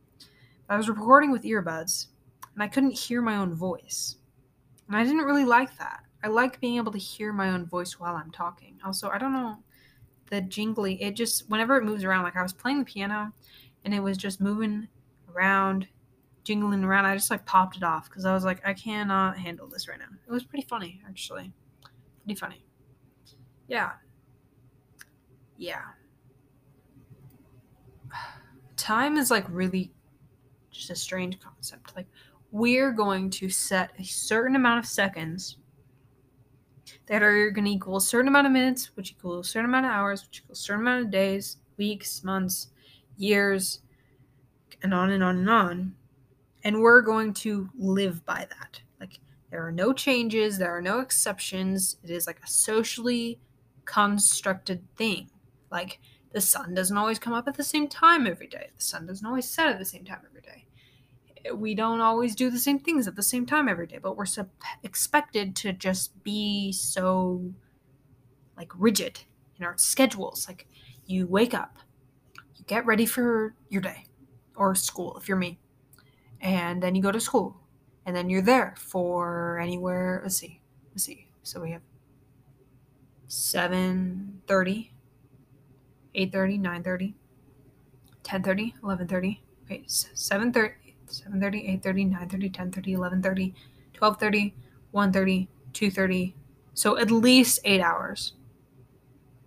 I 0.68 0.76
was 0.76 0.88
recording 0.88 1.30
with 1.30 1.42
earbuds 1.42 2.06
and 2.54 2.62
I 2.62 2.68
couldn't 2.68 2.98
hear 2.98 3.20
my 3.20 3.36
own 3.36 3.54
voice. 3.54 4.16
And 4.88 4.96
I 4.96 5.04
didn't 5.04 5.24
really 5.24 5.44
like 5.44 5.76
that. 5.78 6.04
I 6.22 6.28
like 6.28 6.60
being 6.60 6.76
able 6.76 6.92
to 6.92 6.98
hear 6.98 7.32
my 7.32 7.50
own 7.50 7.66
voice 7.66 7.98
while 8.00 8.16
I'm 8.16 8.30
talking. 8.30 8.78
Also, 8.84 9.10
I 9.10 9.18
don't 9.18 9.32
know 9.32 9.58
the 10.30 10.40
jingly, 10.40 11.02
it 11.02 11.14
just 11.14 11.48
whenever 11.50 11.76
it 11.76 11.84
moves 11.84 12.04
around, 12.04 12.24
like 12.24 12.36
I 12.36 12.42
was 12.42 12.52
playing 12.52 12.78
the 12.78 12.84
piano 12.84 13.32
and 13.84 13.94
it 13.94 14.00
was 14.00 14.16
just 14.16 14.40
moving 14.40 14.88
around, 15.34 15.86
jingling 16.44 16.84
around. 16.84 17.04
I 17.06 17.14
just 17.14 17.30
like 17.30 17.44
popped 17.44 17.76
it 17.76 17.82
off 17.82 18.08
because 18.08 18.24
I 18.24 18.32
was 18.32 18.44
like, 18.44 18.60
I 18.66 18.72
cannot 18.72 19.38
handle 19.38 19.68
this 19.68 19.88
right 19.88 19.98
now. 19.98 20.06
It 20.26 20.32
was 20.32 20.44
pretty 20.44 20.66
funny, 20.66 21.02
actually. 21.06 21.52
Pretty 22.24 22.38
funny. 22.38 22.64
Yeah. 23.68 23.92
Yeah. 25.56 25.82
Time 28.76 29.16
is 29.16 29.30
like 29.30 29.44
really 29.48 29.92
just 30.70 30.90
a 30.90 30.96
strange 30.96 31.38
concept. 31.40 31.94
Like, 31.96 32.06
we're 32.50 32.92
going 32.92 33.30
to 33.30 33.48
set 33.48 33.90
a 33.98 34.04
certain 34.04 34.56
amount 34.56 34.78
of 34.78 34.86
seconds 34.86 35.58
that 37.06 37.22
are 37.22 37.50
going 37.50 37.64
to 37.64 37.70
equal 37.70 37.96
a 37.96 38.00
certain 38.00 38.28
amount 38.28 38.46
of 38.46 38.52
minutes, 38.52 38.90
which 38.96 39.12
equals 39.12 39.46
a 39.46 39.50
certain 39.50 39.70
amount 39.70 39.86
of 39.86 39.92
hours, 39.92 40.24
which 40.24 40.40
equals 40.42 40.60
a 40.60 40.62
certain 40.62 40.82
amount 40.82 41.04
of 41.04 41.10
days, 41.10 41.58
weeks, 41.76 42.22
months, 42.24 42.68
years, 43.16 43.80
and 44.82 44.92
on 44.92 45.10
and 45.10 45.22
on 45.22 45.38
and 45.38 45.50
on. 45.50 45.94
And 46.64 46.80
we're 46.80 47.02
going 47.02 47.34
to 47.34 47.68
live 47.76 48.24
by 48.24 48.46
that. 48.58 48.80
Like, 49.00 49.18
there 49.50 49.66
are 49.66 49.72
no 49.72 49.92
changes, 49.92 50.58
there 50.58 50.76
are 50.76 50.82
no 50.82 51.00
exceptions. 51.00 51.96
It 52.02 52.10
is 52.10 52.26
like 52.26 52.40
a 52.42 52.48
socially 52.48 53.38
constructed 53.84 54.82
thing. 54.96 55.30
Like, 55.70 56.00
the 56.34 56.40
sun 56.40 56.74
doesn't 56.74 56.98
always 56.98 57.18
come 57.18 57.32
up 57.32 57.48
at 57.48 57.54
the 57.54 57.64
same 57.64 57.88
time 57.88 58.26
every 58.26 58.48
day, 58.48 58.68
the 58.76 58.82
sun 58.82 59.06
doesn't 59.06 59.26
always 59.26 59.48
set 59.48 59.68
at 59.68 59.78
the 59.78 59.84
same 59.84 60.04
time 60.04 60.20
every 60.28 60.42
day. 60.42 60.66
We 61.54 61.74
don't 61.74 62.00
always 62.00 62.34
do 62.34 62.50
the 62.50 62.58
same 62.58 62.80
things 62.80 63.06
at 63.06 63.16
the 63.16 63.22
same 63.22 63.46
time 63.46 63.68
every 63.68 63.86
day, 63.86 63.98
but 63.98 64.16
we're 64.16 64.26
sup- 64.26 64.50
expected 64.82 65.54
to 65.56 65.72
just 65.72 66.22
be 66.24 66.72
so 66.72 67.52
like 68.56 68.72
rigid 68.76 69.20
in 69.58 69.64
our 69.64 69.76
schedules. 69.78 70.46
Like, 70.48 70.66
you 71.06 71.26
wake 71.26 71.54
up, 71.54 71.78
you 72.56 72.64
get 72.66 72.84
ready 72.84 73.06
for 73.06 73.54
your 73.68 73.82
day 73.82 74.06
or 74.56 74.74
school 74.74 75.16
if 75.16 75.28
you're 75.28 75.38
me 75.38 75.58
and 76.40 76.82
then 76.82 76.94
you 76.94 77.02
go 77.02 77.12
to 77.12 77.20
school 77.20 77.56
and 78.06 78.14
then 78.14 78.28
you're 78.30 78.42
there 78.42 78.74
for 78.78 79.58
anywhere 79.58 80.20
let's 80.22 80.36
see 80.36 80.60
let's 80.92 81.04
see 81.04 81.26
so 81.42 81.60
we 81.60 81.72
have 81.72 81.82
7.30 83.28 84.93
8.30 86.14 86.60
9.30 86.60 87.14
10.30 88.22 88.80
11.30 88.80 89.38
wait 89.68 89.86
7.30 89.86 90.72
7.30 91.08 91.82
8.30 91.82 92.10
9.30 92.12 92.52
10.30 92.52 92.96
11.30 92.96 93.54
12.30 93.94 94.52
1.30 94.94 95.48
2.30 95.72 96.34
so 96.74 96.98
at 96.98 97.10
least 97.10 97.60
eight 97.64 97.80
hours. 97.80 98.34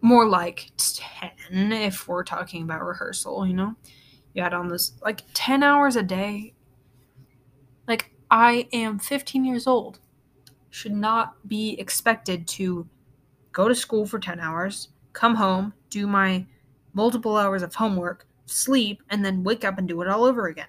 More 0.01 0.25
like 0.25 0.71
10 0.77 1.73
if 1.73 2.07
we're 2.07 2.23
talking 2.23 2.63
about 2.63 2.85
rehearsal 2.85 3.45
you 3.45 3.53
know? 3.53 3.75
You 4.33 4.43
add 4.43 4.53
on 4.53 4.69
this 4.69 4.93
like 5.03 5.23
10 5.33 5.63
hours 5.63 5.95
a 5.95 6.03
day. 6.03 6.53
Like 7.87 8.11
i 8.29 8.67
am 8.71 8.99
15 8.99 9.45
years 9.45 9.67
old. 9.67 9.99
Should 10.69 10.93
not 10.93 11.47
be 11.47 11.79
expected 11.79 12.47
to 12.49 12.87
go 13.51 13.67
to 13.67 13.75
school 13.75 14.05
for 14.05 14.19
10 14.19 14.39
hours 14.39 14.89
come 15.13 15.33
home 15.33 15.73
do 15.89 16.05
my 16.05 16.45
multiple 16.97 17.37
hours 17.37 17.61
of 17.61 17.75
homework 17.75 18.27
sleep 18.47 19.03
and 19.09 19.23
then 19.23 19.43
wake 19.43 19.63
up 19.63 19.77
and 19.77 19.87
do 19.87 20.01
it 20.01 20.07
all 20.07 20.25
over 20.25 20.47
again 20.47 20.67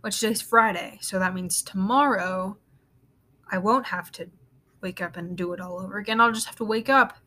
which 0.00 0.18
today's 0.18 0.40
friday 0.40 0.98
so 1.02 1.18
that 1.18 1.34
means 1.34 1.62
tomorrow 1.62 2.56
i 3.52 3.58
won't 3.58 3.86
have 3.86 4.10
to 4.10 4.28
wake 4.80 5.02
up 5.02 5.16
and 5.16 5.36
do 5.36 5.52
it 5.52 5.60
all 5.60 5.78
over 5.78 5.98
again 5.98 6.20
i'll 6.20 6.32
just 6.32 6.46
have 6.46 6.56
to 6.56 6.64
wake 6.64 6.88
up 6.88 7.18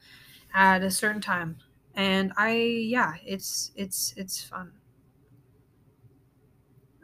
at 0.55 0.81
a 0.81 0.89
certain 0.89 1.21
time 1.21 1.55
and 1.93 2.33
i 2.35 2.51
yeah 2.55 3.13
it's 3.23 3.71
it's 3.75 4.13
it's 4.17 4.43
fun 4.43 4.71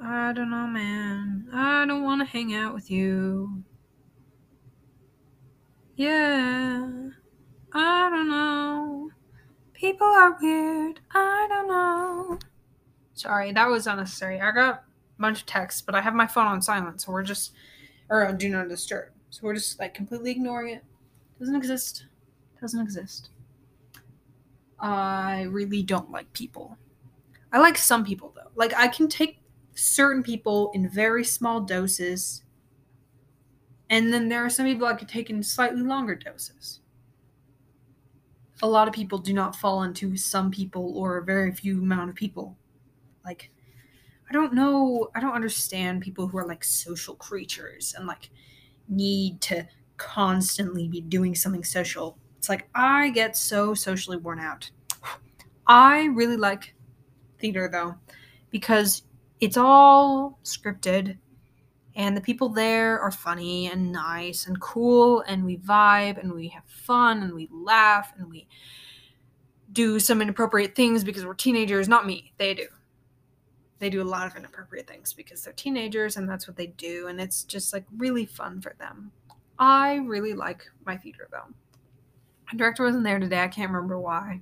I 0.01 0.31
don't 0.33 0.51
know, 0.51 0.67
man. 0.67 1.49
I 1.51 1.85
don't 1.87 2.03
want 2.03 2.21
to 2.21 2.25
hang 2.25 2.53
out 2.53 2.73
with 2.73 2.91
you. 2.91 3.63
Yeah. 5.95 7.09
I 7.73 8.09
don't 8.09 8.29
know. 8.29 9.06
People 9.77 10.07
are 10.07 10.35
weird. 10.41 11.01
I 11.11 11.45
don't 11.49 11.67
know. 11.67 12.39
Sorry, 13.13 13.51
that 13.51 13.69
was 13.69 13.85
unnecessary. 13.85 14.41
I 14.41 14.51
got 14.51 14.73
a 14.73 14.81
bunch 15.21 15.41
of 15.41 15.45
texts, 15.45 15.83
but 15.83 15.93
I 15.93 16.01
have 16.01 16.15
my 16.15 16.25
phone 16.25 16.47
on 16.47 16.63
silent, 16.63 16.99
so 16.99 17.11
we're 17.11 17.21
just 17.21 17.53
or 18.09 18.33
do 18.33 18.49
not 18.49 18.69
disturb. 18.69 19.09
So 19.29 19.41
we're 19.43 19.53
just 19.53 19.79
like 19.79 19.93
completely 19.93 20.31
ignoring 20.31 20.73
it. 20.73 20.83
Doesn't 21.37 21.55
exist. 21.55 22.05
Doesn't 22.59 22.81
exist. 22.81 23.29
I 24.79 25.43
really 25.43 25.83
don't 25.83 26.09
like 26.09 26.33
people. 26.33 26.75
I 27.53 27.59
like 27.59 27.77
some 27.77 28.03
people 28.03 28.33
though. 28.35 28.49
Like 28.55 28.73
I 28.75 28.87
can 28.87 29.07
take 29.07 29.41
certain 29.75 30.23
people 30.23 30.71
in 30.73 30.89
very 30.89 31.23
small 31.23 31.61
doses. 31.61 32.41
And 33.91 34.11
then 34.11 34.27
there 34.29 34.43
are 34.43 34.49
some 34.49 34.65
people 34.65 34.87
I 34.87 34.95
could 34.95 35.07
take 35.07 35.29
in 35.29 35.43
slightly 35.43 35.83
longer 35.83 36.15
doses. 36.15 36.79
A 38.61 38.67
lot 38.67 38.87
of 38.87 38.93
people 38.93 39.19
do 39.19 39.33
not 39.33 39.55
fall 39.55 39.83
into 39.83 40.17
some 40.17 40.49
people 40.51 40.97
or 40.97 41.17
a 41.17 41.23
very 41.23 41.51
few 41.51 41.79
amount 41.79 42.09
of 42.09 42.15
people. 42.15 42.57
Like, 43.23 43.51
I 44.29 44.33
don't 44.33 44.53
know, 44.53 45.09
I 45.15 45.19
don't 45.19 45.35
understand 45.35 46.01
people 46.01 46.27
who 46.27 46.37
are 46.37 46.47
like 46.47 46.63
social 46.63 47.15
creatures 47.15 47.93
and 47.97 48.07
like 48.07 48.29
need 48.89 49.41
to 49.41 49.67
constantly 49.97 50.87
be 50.87 51.01
doing 51.01 51.35
something 51.35 51.63
social. 51.63 52.17
It's 52.37 52.49
like 52.49 52.69
I 52.73 53.09
get 53.09 53.35
so 53.35 53.73
socially 53.73 54.17
worn 54.17 54.39
out. 54.39 54.69
I 55.67 56.05
really 56.05 56.37
like 56.37 56.73
theater 57.39 57.69
though 57.71 57.95
because 58.49 59.03
it's 59.39 59.57
all 59.57 60.39
scripted 60.43 61.17
and 61.97 62.15
the 62.15 62.21
people 62.21 62.47
there 62.47 62.99
are 62.99 63.11
funny 63.11 63.67
and 63.71 63.91
nice 63.91 64.45
and 64.45 64.61
cool 64.61 65.21
and 65.21 65.43
we 65.43 65.57
vibe 65.57 66.19
and 66.19 66.31
we 66.31 66.47
have 66.47 66.63
fun 66.67 67.23
and 67.23 67.33
we 67.33 67.49
laugh 67.51 68.13
and 68.17 68.29
we 68.29 68.47
do 69.73 69.99
some 69.99 70.21
inappropriate 70.21 70.75
things 70.75 71.03
because 71.03 71.25
we're 71.25 71.33
teenagers 71.33 71.89
not 71.89 72.05
me 72.05 72.31
they 72.37 72.53
do. 72.53 72.67
They 73.79 73.89
do 73.89 74.01
a 74.01 74.03
lot 74.03 74.25
of 74.27 74.35
inappropriate 74.35 74.87
things 74.87 75.11
because 75.11 75.43
they're 75.43 75.53
teenagers 75.53 76.17
and 76.17 76.29
that's 76.29 76.47
what 76.47 76.55
they 76.55 76.67
do 76.67 77.07
and 77.07 77.19
it's 77.19 77.43
just 77.43 77.73
like 77.73 77.85
really 77.97 78.27
fun 78.27 78.61
for 78.61 78.75
them. 78.79 79.11
I 79.57 79.95
really 79.95 80.33
like 80.33 80.69
my 80.85 80.97
theater 80.97 81.27
though. 81.31 81.51
My 82.51 82.57
director 82.57 82.83
wasn't 82.83 83.03
there 83.03 83.19
today 83.19 83.41
i 83.41 83.47
can't 83.47 83.71
remember 83.71 83.99
why 83.99 84.41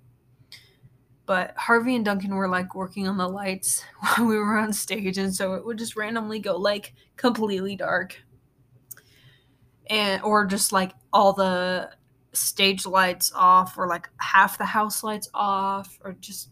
but 1.25 1.55
Harvey 1.57 1.95
and 1.95 2.05
Duncan 2.05 2.35
were 2.35 2.47
like 2.47 2.75
working 2.75 3.07
on 3.07 3.17
the 3.17 3.27
lights 3.27 3.83
while 3.99 4.27
we 4.27 4.37
were 4.37 4.57
on 4.57 4.73
stage, 4.73 5.17
and 5.17 5.33
so 5.33 5.53
it 5.53 5.65
would 5.65 5.77
just 5.77 5.95
randomly 5.95 6.39
go 6.39 6.57
like 6.57 6.93
completely 7.17 7.75
dark, 7.75 8.21
and 9.87 10.21
or 10.23 10.45
just 10.45 10.71
like 10.71 10.93
all 11.11 11.33
the 11.33 11.91
stage 12.33 12.85
lights 12.85 13.31
off, 13.35 13.77
or 13.77 13.87
like 13.87 14.09
half 14.17 14.57
the 14.57 14.65
house 14.65 15.03
lights 15.03 15.29
off, 15.33 15.97
or 16.03 16.13
just 16.19 16.49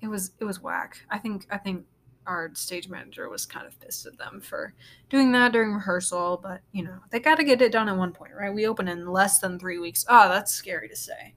it 0.00 0.08
was 0.08 0.32
it 0.40 0.44
was 0.44 0.60
whack. 0.60 1.00
I 1.10 1.18
think 1.18 1.46
I 1.50 1.58
think 1.58 1.84
our 2.26 2.50
stage 2.54 2.88
manager 2.88 3.28
was 3.28 3.46
kind 3.46 3.66
of 3.66 3.78
pissed 3.80 4.06
at 4.06 4.18
them 4.18 4.40
for 4.40 4.74
doing 5.08 5.32
that 5.32 5.52
during 5.52 5.72
rehearsal, 5.72 6.38
but 6.42 6.60
you 6.72 6.82
know 6.82 6.98
they 7.10 7.20
got 7.20 7.36
to 7.36 7.44
get 7.44 7.62
it 7.62 7.72
done 7.72 7.88
at 7.88 7.96
one 7.96 8.12
point, 8.12 8.32
right? 8.38 8.52
We 8.52 8.66
open 8.66 8.88
in 8.88 9.06
less 9.06 9.38
than 9.38 9.58
three 9.58 9.78
weeks. 9.78 10.04
Oh, 10.08 10.28
that's 10.28 10.52
scary 10.52 10.88
to 10.88 10.96
say 10.96 11.34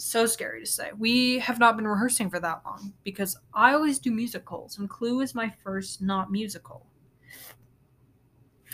so 0.00 0.26
scary 0.26 0.60
to 0.60 0.66
say. 0.66 0.90
We 0.98 1.38
have 1.40 1.58
not 1.58 1.76
been 1.76 1.86
rehearsing 1.86 2.30
for 2.30 2.40
that 2.40 2.62
long 2.64 2.92
because 3.04 3.36
I 3.54 3.74
always 3.74 3.98
do 3.98 4.10
musicals, 4.10 4.78
and 4.78 4.88
Clue 4.88 5.20
is 5.20 5.34
my 5.34 5.52
first 5.62 6.02
not 6.02 6.30
musical. 6.32 6.86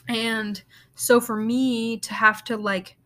And 0.08 0.62
so 0.94 1.20
for 1.20 1.36
me 1.36 1.98
to 1.98 2.14
have 2.14 2.44
to 2.44 2.56
like 2.56 2.96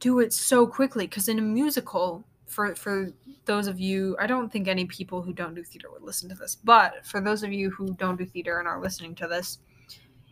do 0.00 0.20
it 0.20 0.32
so 0.32 0.66
quickly, 0.66 1.06
because 1.06 1.28
in 1.28 1.38
a 1.38 1.42
musical, 1.42 2.24
for 2.46 2.74
for 2.74 3.10
those 3.46 3.66
of 3.66 3.80
you, 3.80 4.16
I 4.20 4.26
don't 4.26 4.52
think 4.52 4.68
any 4.68 4.84
people 4.84 5.22
who 5.22 5.32
don't 5.32 5.54
do 5.54 5.64
theater 5.64 5.90
would 5.90 6.02
listen 6.02 6.28
to 6.28 6.34
this, 6.34 6.54
but 6.54 7.04
for 7.06 7.20
those 7.20 7.42
of 7.42 7.52
you 7.52 7.70
who 7.70 7.94
don't 7.94 8.18
do 8.18 8.26
theater 8.26 8.58
and 8.58 8.68
are 8.68 8.80
listening 8.80 9.14
to 9.16 9.26
this, 9.26 9.58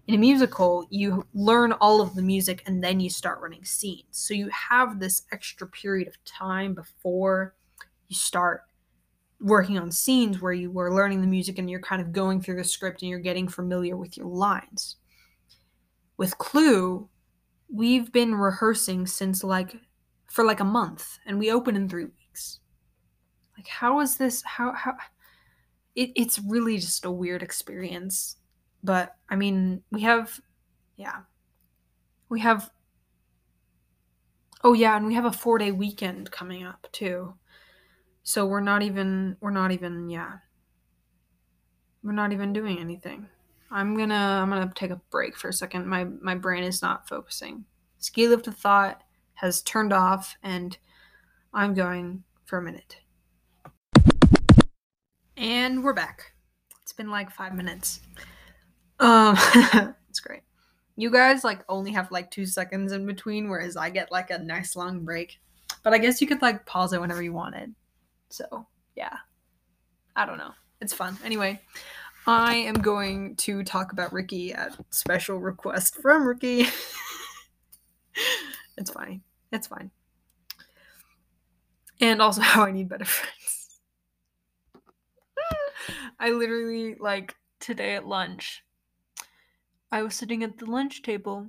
in 0.08 0.14
a 0.14 0.18
musical, 0.18 0.86
you 0.90 1.26
learn 1.32 1.72
all 1.72 2.00
of 2.00 2.14
the 2.14 2.22
music 2.22 2.62
and 2.66 2.82
then 2.82 2.98
you 2.98 3.08
start 3.08 3.40
running 3.40 3.64
scenes. 3.64 4.04
So 4.10 4.34
you 4.34 4.48
have 4.48 4.98
this 4.98 5.22
extra 5.30 5.66
period 5.66 6.08
of 6.08 6.22
time 6.24 6.74
before 6.74 7.54
you 8.08 8.16
start 8.16 8.62
working 9.40 9.78
on 9.78 9.90
scenes 9.90 10.40
where 10.40 10.52
you 10.52 10.70
were 10.70 10.94
learning 10.94 11.20
the 11.20 11.26
music 11.26 11.58
and 11.58 11.70
you're 11.70 11.80
kind 11.80 12.02
of 12.02 12.12
going 12.12 12.40
through 12.40 12.56
the 12.56 12.64
script 12.64 13.02
and 13.02 13.10
you're 13.10 13.20
getting 13.20 13.48
familiar 13.48 13.96
with 13.96 14.16
your 14.16 14.26
lines. 14.26 14.96
With 16.16 16.36
Clue, 16.38 17.08
we've 17.72 18.12
been 18.12 18.34
rehearsing 18.34 19.06
since 19.06 19.44
like 19.44 19.76
for 20.26 20.44
like 20.44 20.60
a 20.60 20.64
month 20.64 21.18
and 21.26 21.38
we 21.38 21.50
open 21.52 21.76
in 21.76 21.88
3 21.88 22.04
weeks. 22.04 22.58
Like 23.56 23.68
how 23.68 24.00
is 24.00 24.16
this 24.16 24.42
how 24.42 24.72
how 24.72 24.94
it, 25.94 26.10
it's 26.16 26.40
really 26.40 26.78
just 26.78 27.04
a 27.04 27.10
weird 27.10 27.42
experience 27.42 28.36
but 28.82 29.14
I 29.28 29.36
mean, 29.36 29.82
we 29.90 30.02
have, 30.02 30.40
yeah, 30.96 31.20
we 32.28 32.40
have. 32.40 32.70
Oh 34.64 34.72
yeah, 34.72 34.96
and 34.96 35.06
we 35.06 35.14
have 35.14 35.24
a 35.24 35.32
four 35.32 35.58
day 35.58 35.72
weekend 35.72 36.30
coming 36.30 36.64
up 36.64 36.86
too. 36.92 37.34
So 38.22 38.46
we're 38.46 38.60
not 38.60 38.82
even 38.82 39.36
we're 39.40 39.50
not 39.50 39.72
even 39.72 40.08
yeah. 40.08 40.34
We're 42.02 42.12
not 42.12 42.32
even 42.32 42.52
doing 42.52 42.78
anything. 42.78 43.28
I'm 43.70 43.96
gonna 43.96 44.14
I'm 44.14 44.48
gonna 44.48 44.72
take 44.74 44.90
a 44.90 45.00
break 45.10 45.36
for 45.36 45.48
a 45.48 45.52
second. 45.52 45.86
My 45.86 46.04
my 46.04 46.34
brain 46.34 46.62
is 46.62 46.82
not 46.82 47.08
focusing. 47.08 47.64
Ski 47.98 48.28
lift 48.28 48.46
of 48.46 48.56
thought 48.56 49.02
has 49.34 49.62
turned 49.62 49.92
off 49.92 50.36
and 50.42 50.76
I'm 51.52 51.74
going 51.74 52.22
for 52.44 52.58
a 52.58 52.62
minute. 52.62 52.96
And 55.36 55.82
we're 55.82 55.92
back. 55.92 56.32
It's 56.82 56.92
been 56.92 57.10
like 57.10 57.30
five 57.30 57.54
minutes. 57.54 58.00
Um, 59.02 59.36
it's 60.08 60.20
great. 60.20 60.42
You 60.96 61.10
guys 61.10 61.42
like 61.42 61.64
only 61.68 61.90
have 61.92 62.12
like 62.12 62.30
two 62.30 62.46
seconds 62.46 62.92
in 62.92 63.04
between, 63.04 63.48
whereas 63.48 63.76
I 63.76 63.90
get 63.90 64.12
like 64.12 64.30
a 64.30 64.38
nice 64.38 64.76
long 64.76 65.04
break. 65.04 65.40
But 65.82 65.92
I 65.92 65.98
guess 65.98 66.20
you 66.20 66.28
could 66.28 66.40
like 66.40 66.64
pause 66.64 66.92
it 66.92 67.00
whenever 67.00 67.22
you 67.22 67.32
wanted. 67.32 67.74
So 68.28 68.66
yeah. 68.94 69.16
I 70.14 70.24
don't 70.24 70.38
know. 70.38 70.52
It's 70.80 70.92
fun. 70.92 71.18
Anyway, 71.24 71.60
I 72.26 72.54
am 72.54 72.74
going 72.74 73.34
to 73.36 73.64
talk 73.64 73.92
about 73.92 74.12
Ricky 74.12 74.52
at 74.52 74.76
special 74.90 75.38
request 75.38 76.00
from 76.00 76.26
Ricky. 76.26 76.60
it's 78.76 78.90
fine. 78.90 79.22
It's 79.50 79.66
fine. 79.66 79.90
And 82.00 82.22
also 82.22 82.40
how 82.44 82.64
I 82.64 82.70
need 82.70 82.88
better 82.88 83.04
friends. 83.04 83.80
I 86.20 86.30
literally 86.30 86.94
like 87.00 87.34
today 87.58 87.96
at 87.96 88.06
lunch. 88.06 88.62
I 89.92 90.02
was 90.02 90.14
sitting 90.14 90.42
at 90.42 90.56
the 90.56 90.64
lunch 90.64 91.02
table 91.02 91.46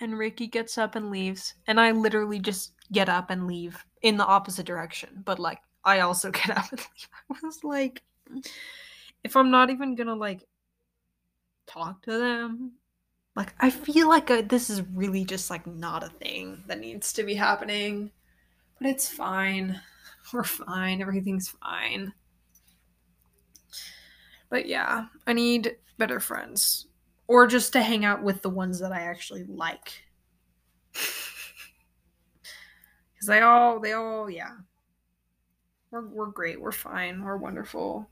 and 0.00 0.18
Ricky 0.18 0.46
gets 0.46 0.78
up 0.78 0.96
and 0.96 1.10
leaves 1.10 1.54
and 1.66 1.78
I 1.78 1.90
literally 1.90 2.38
just 2.38 2.72
get 2.90 3.10
up 3.10 3.28
and 3.28 3.46
leave 3.46 3.84
in 4.00 4.16
the 4.16 4.24
opposite 4.24 4.64
direction. 4.64 5.22
But 5.26 5.38
like 5.38 5.58
I 5.84 6.00
also 6.00 6.30
get 6.32 6.50
up 6.50 6.70
and 6.70 6.80
leave. 6.80 7.08
I 7.30 7.46
was 7.46 7.62
like 7.62 8.02
if 9.22 9.36
I'm 9.36 9.50
not 9.50 9.68
even 9.68 9.94
gonna 9.94 10.14
like 10.14 10.48
talk 11.66 12.02
to 12.04 12.18
them, 12.18 12.72
like 13.36 13.54
I 13.60 13.68
feel 13.68 14.08
like 14.08 14.30
I, 14.30 14.40
this 14.40 14.70
is 14.70 14.82
really 14.94 15.26
just 15.26 15.50
like 15.50 15.66
not 15.66 16.02
a 16.02 16.08
thing 16.08 16.64
that 16.68 16.80
needs 16.80 17.12
to 17.12 17.22
be 17.24 17.34
happening. 17.34 18.10
But 18.78 18.88
it's 18.88 19.08
fine. 19.08 19.80
We're 20.32 20.44
fine. 20.44 21.02
Everything's 21.02 21.48
fine. 21.48 22.14
But 24.48 24.66
yeah, 24.66 25.06
I 25.26 25.34
need 25.34 25.76
better 25.98 26.20
friends 26.20 26.86
or 27.32 27.46
just 27.46 27.72
to 27.72 27.82
hang 27.82 28.04
out 28.04 28.22
with 28.22 28.42
the 28.42 28.50
ones 28.50 28.78
that 28.80 28.92
I 28.92 29.00
actually 29.00 29.44
like. 29.44 30.04
Cuz 30.92 31.64
they 33.26 33.40
all 33.40 33.80
they 33.80 33.92
all 33.92 34.28
yeah. 34.28 34.56
We're 35.90 36.06
we're 36.08 36.26
great. 36.26 36.60
We're 36.60 36.72
fine. 36.72 37.24
We're 37.24 37.38
wonderful. 37.38 38.10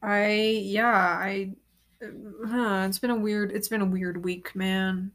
I 0.00 0.60
yeah, 0.62 0.86
I 0.86 1.56
huh, 2.00 2.86
it's 2.88 3.00
been 3.00 3.10
a 3.10 3.16
weird 3.16 3.50
it's 3.50 3.68
been 3.68 3.80
a 3.80 3.86
weird 3.86 4.24
week, 4.24 4.54
man. 4.54 5.10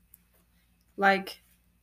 Like 0.97 1.41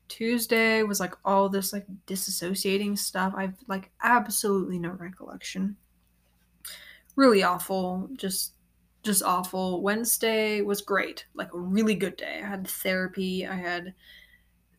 Tuesday 0.09 0.83
was 0.83 1.01
like 1.01 1.15
all 1.25 1.49
this 1.49 1.73
like 1.73 1.87
disassociating 2.07 2.99
stuff. 2.99 3.33
I've 3.35 3.57
like 3.69 3.91
absolutely 4.03 4.79
no 4.79 4.91
recollection. 4.91 5.79
Really 7.17 7.43
awful. 7.43 8.11
Just 8.17 8.53
just 9.03 9.23
awful. 9.23 9.83
Wednesday 9.83 10.61
was 10.63 10.81
great. 10.81 11.27
Like 11.35 11.53
a 11.53 11.59
really 11.59 11.95
good 11.95 12.17
day. 12.17 12.41
I 12.43 12.47
had 12.47 12.67
therapy. 12.67 13.47
I 13.47 13.55
had 13.55 13.95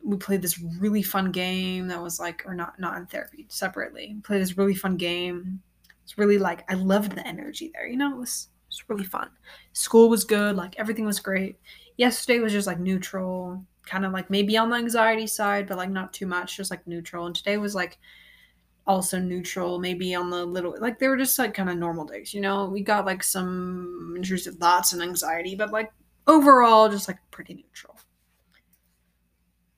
we 0.01 0.15
played 0.17 0.41
this 0.41 0.61
really 0.79 1.03
fun 1.03 1.31
game 1.31 1.87
that 1.87 2.01
was 2.01 2.19
like 2.19 2.43
or 2.45 2.55
not 2.55 2.79
not 2.79 2.97
in 2.97 3.05
therapy, 3.07 3.45
separately. 3.49 4.13
We 4.15 4.21
played 4.21 4.41
this 4.41 4.57
really 4.57 4.75
fun 4.75 4.97
game 4.97 5.61
it's 6.09 6.17
really 6.17 6.39
like 6.39 6.65
I 6.71 6.73
loved 6.73 7.11
the 7.11 7.27
energy 7.27 7.69
there. 7.71 7.87
You 7.87 7.95
know, 7.95 8.11
it 8.11 8.17
was 8.17 8.47
it 8.51 8.71
was 8.71 8.83
really 8.87 9.03
fun. 9.03 9.29
School 9.73 10.09
was 10.09 10.23
good, 10.23 10.55
like 10.55 10.79
everything 10.79 11.05
was 11.05 11.19
great. 11.19 11.59
Yesterday 11.97 12.39
was 12.39 12.51
just 12.51 12.65
like 12.65 12.79
neutral, 12.79 13.63
kind 13.85 14.03
of 14.03 14.11
like 14.11 14.27
maybe 14.27 14.57
on 14.57 14.71
the 14.71 14.75
anxiety 14.75 15.27
side, 15.27 15.67
but 15.67 15.77
like 15.77 15.91
not 15.91 16.11
too 16.11 16.25
much, 16.25 16.57
just 16.57 16.71
like 16.71 16.87
neutral. 16.87 17.27
And 17.27 17.35
today 17.35 17.57
was 17.57 17.75
like 17.75 17.99
also 18.87 19.19
neutral, 19.19 19.79
maybe 19.79 20.15
on 20.15 20.29
the 20.29 20.45
little 20.45 20.75
like 20.79 20.99
they 20.99 21.07
were 21.07 21.17
just 21.17 21.37
like 21.37 21.53
kind 21.53 21.69
of 21.69 21.77
normal 21.77 22.05
days, 22.05 22.33
you 22.33 22.41
know. 22.41 22.65
We 22.65 22.81
got 22.81 23.05
like 23.05 23.23
some 23.23 24.13
intrusive 24.15 24.55
thoughts 24.55 24.93
and 24.93 25.01
anxiety, 25.01 25.55
but 25.55 25.71
like 25.71 25.91
overall 26.27 26.89
just 26.89 27.07
like 27.07 27.19
pretty 27.31 27.53
neutral. 27.53 27.97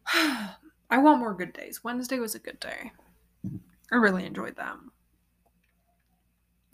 I 0.90 0.98
want 0.98 1.20
more 1.20 1.34
good 1.34 1.54
days. 1.54 1.84
Wednesday 1.84 2.20
was 2.20 2.36
a 2.36 2.40
good 2.40 2.60
day. 2.60 2.92
I 3.92 3.96
really 3.96 4.26
enjoyed 4.26 4.56
them 4.56 4.92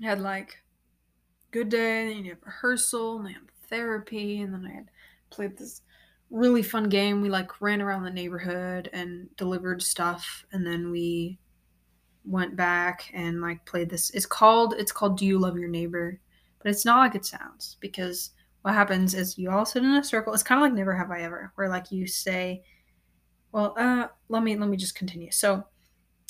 had 0.05 0.21
like 0.21 0.57
good 1.51 1.69
day, 1.69 2.01
and 2.01 2.09
then 2.09 2.25
you 2.25 2.31
have 2.31 2.43
rehearsal, 2.43 3.17
and 3.17 3.25
then 3.25 3.33
had 3.33 3.51
therapy, 3.69 4.41
and 4.41 4.53
then 4.53 4.65
I 4.65 4.75
had 4.75 4.91
played 5.29 5.57
this 5.57 5.81
really 6.29 6.63
fun 6.63 6.89
game. 6.89 7.21
We 7.21 7.29
like 7.29 7.61
ran 7.61 7.81
around 7.81 8.03
the 8.03 8.11
neighborhood 8.11 8.89
and 8.93 9.35
delivered 9.37 9.81
stuff, 9.81 10.45
and 10.51 10.65
then 10.65 10.91
we 10.91 11.39
went 12.27 12.55
back 12.55 13.09
and 13.13 13.41
like 13.41 13.65
played 13.65 13.89
this. 13.89 14.09
It's 14.11 14.25
called 14.25 14.75
it's 14.77 14.91
called 14.91 15.17
Do 15.17 15.25
You 15.25 15.39
Love 15.39 15.57
Your 15.57 15.69
Neighbor? 15.69 16.19
But 16.61 16.71
it's 16.71 16.85
not 16.85 16.99
like 16.99 17.15
it 17.15 17.25
sounds 17.25 17.77
because 17.79 18.31
what 18.61 18.73
happens 18.73 19.13
is 19.13 19.37
you 19.37 19.49
all 19.49 19.65
sit 19.65 19.83
in 19.83 19.91
a 19.91 20.03
circle. 20.03 20.33
It's 20.33 20.43
kind 20.43 20.59
of 20.59 20.63
like 20.63 20.73
Never 20.73 20.95
Have 20.95 21.11
I 21.11 21.21
Ever, 21.21 21.51
where 21.55 21.69
like 21.69 21.91
you 21.91 22.07
say, 22.07 22.63
well, 23.51 23.73
uh, 23.77 24.07
let 24.29 24.43
me 24.43 24.55
let 24.57 24.69
me 24.69 24.77
just 24.77 24.95
continue. 24.95 25.31
So 25.31 25.63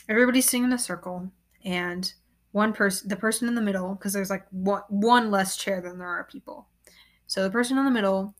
everybody's 0.09 0.45
sitting 0.45 0.63
in 0.63 0.73
a 0.73 0.77
circle 0.77 1.31
and 1.65 2.13
one 2.51 2.73
person 2.73 3.07
the 3.09 3.15
person 3.15 3.47
in 3.47 3.55
the 3.55 3.61
middle 3.61 3.95
because 3.95 4.13
there's 4.13 4.29
like 4.29 4.45
one, 4.51 4.81
one 4.89 5.29
less 5.29 5.57
chair 5.57 5.81
than 5.81 5.97
there 5.97 6.07
are 6.07 6.23
people 6.23 6.67
so 7.27 7.43
the 7.43 7.49
person 7.49 7.77
in 7.77 7.85
the 7.85 7.91
middle 7.91 8.33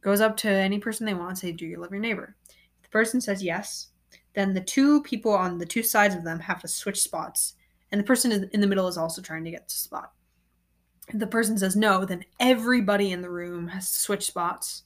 goes 0.00 0.20
up 0.20 0.36
to 0.36 0.48
any 0.48 0.78
person 0.78 1.04
they 1.04 1.14
want 1.14 1.30
and 1.30 1.38
say 1.38 1.52
do 1.52 1.66
you 1.66 1.78
love 1.78 1.90
your 1.90 2.00
neighbor 2.00 2.36
if 2.48 2.82
the 2.82 2.88
person 2.88 3.20
says 3.20 3.42
yes 3.42 3.88
then 4.34 4.54
the 4.54 4.60
two 4.60 5.02
people 5.02 5.32
on 5.32 5.58
the 5.58 5.66
two 5.66 5.82
sides 5.82 6.14
of 6.14 6.24
them 6.24 6.38
have 6.38 6.60
to 6.60 6.68
switch 6.68 7.00
spots 7.00 7.54
and 7.90 8.00
the 8.00 8.04
person 8.04 8.48
in 8.52 8.60
the 8.60 8.66
middle 8.66 8.88
is 8.88 8.96
also 8.96 9.20
trying 9.20 9.44
to 9.44 9.50
get 9.50 9.68
to 9.68 9.76
spot 9.76 10.12
if 11.08 11.18
the 11.18 11.26
person 11.26 11.58
says 11.58 11.76
no 11.76 12.04
then 12.04 12.24
everybody 12.40 13.12
in 13.12 13.20
the 13.20 13.30
room 13.30 13.68
has 13.68 13.90
to 13.90 13.98
switch 13.98 14.26
spots 14.26 14.84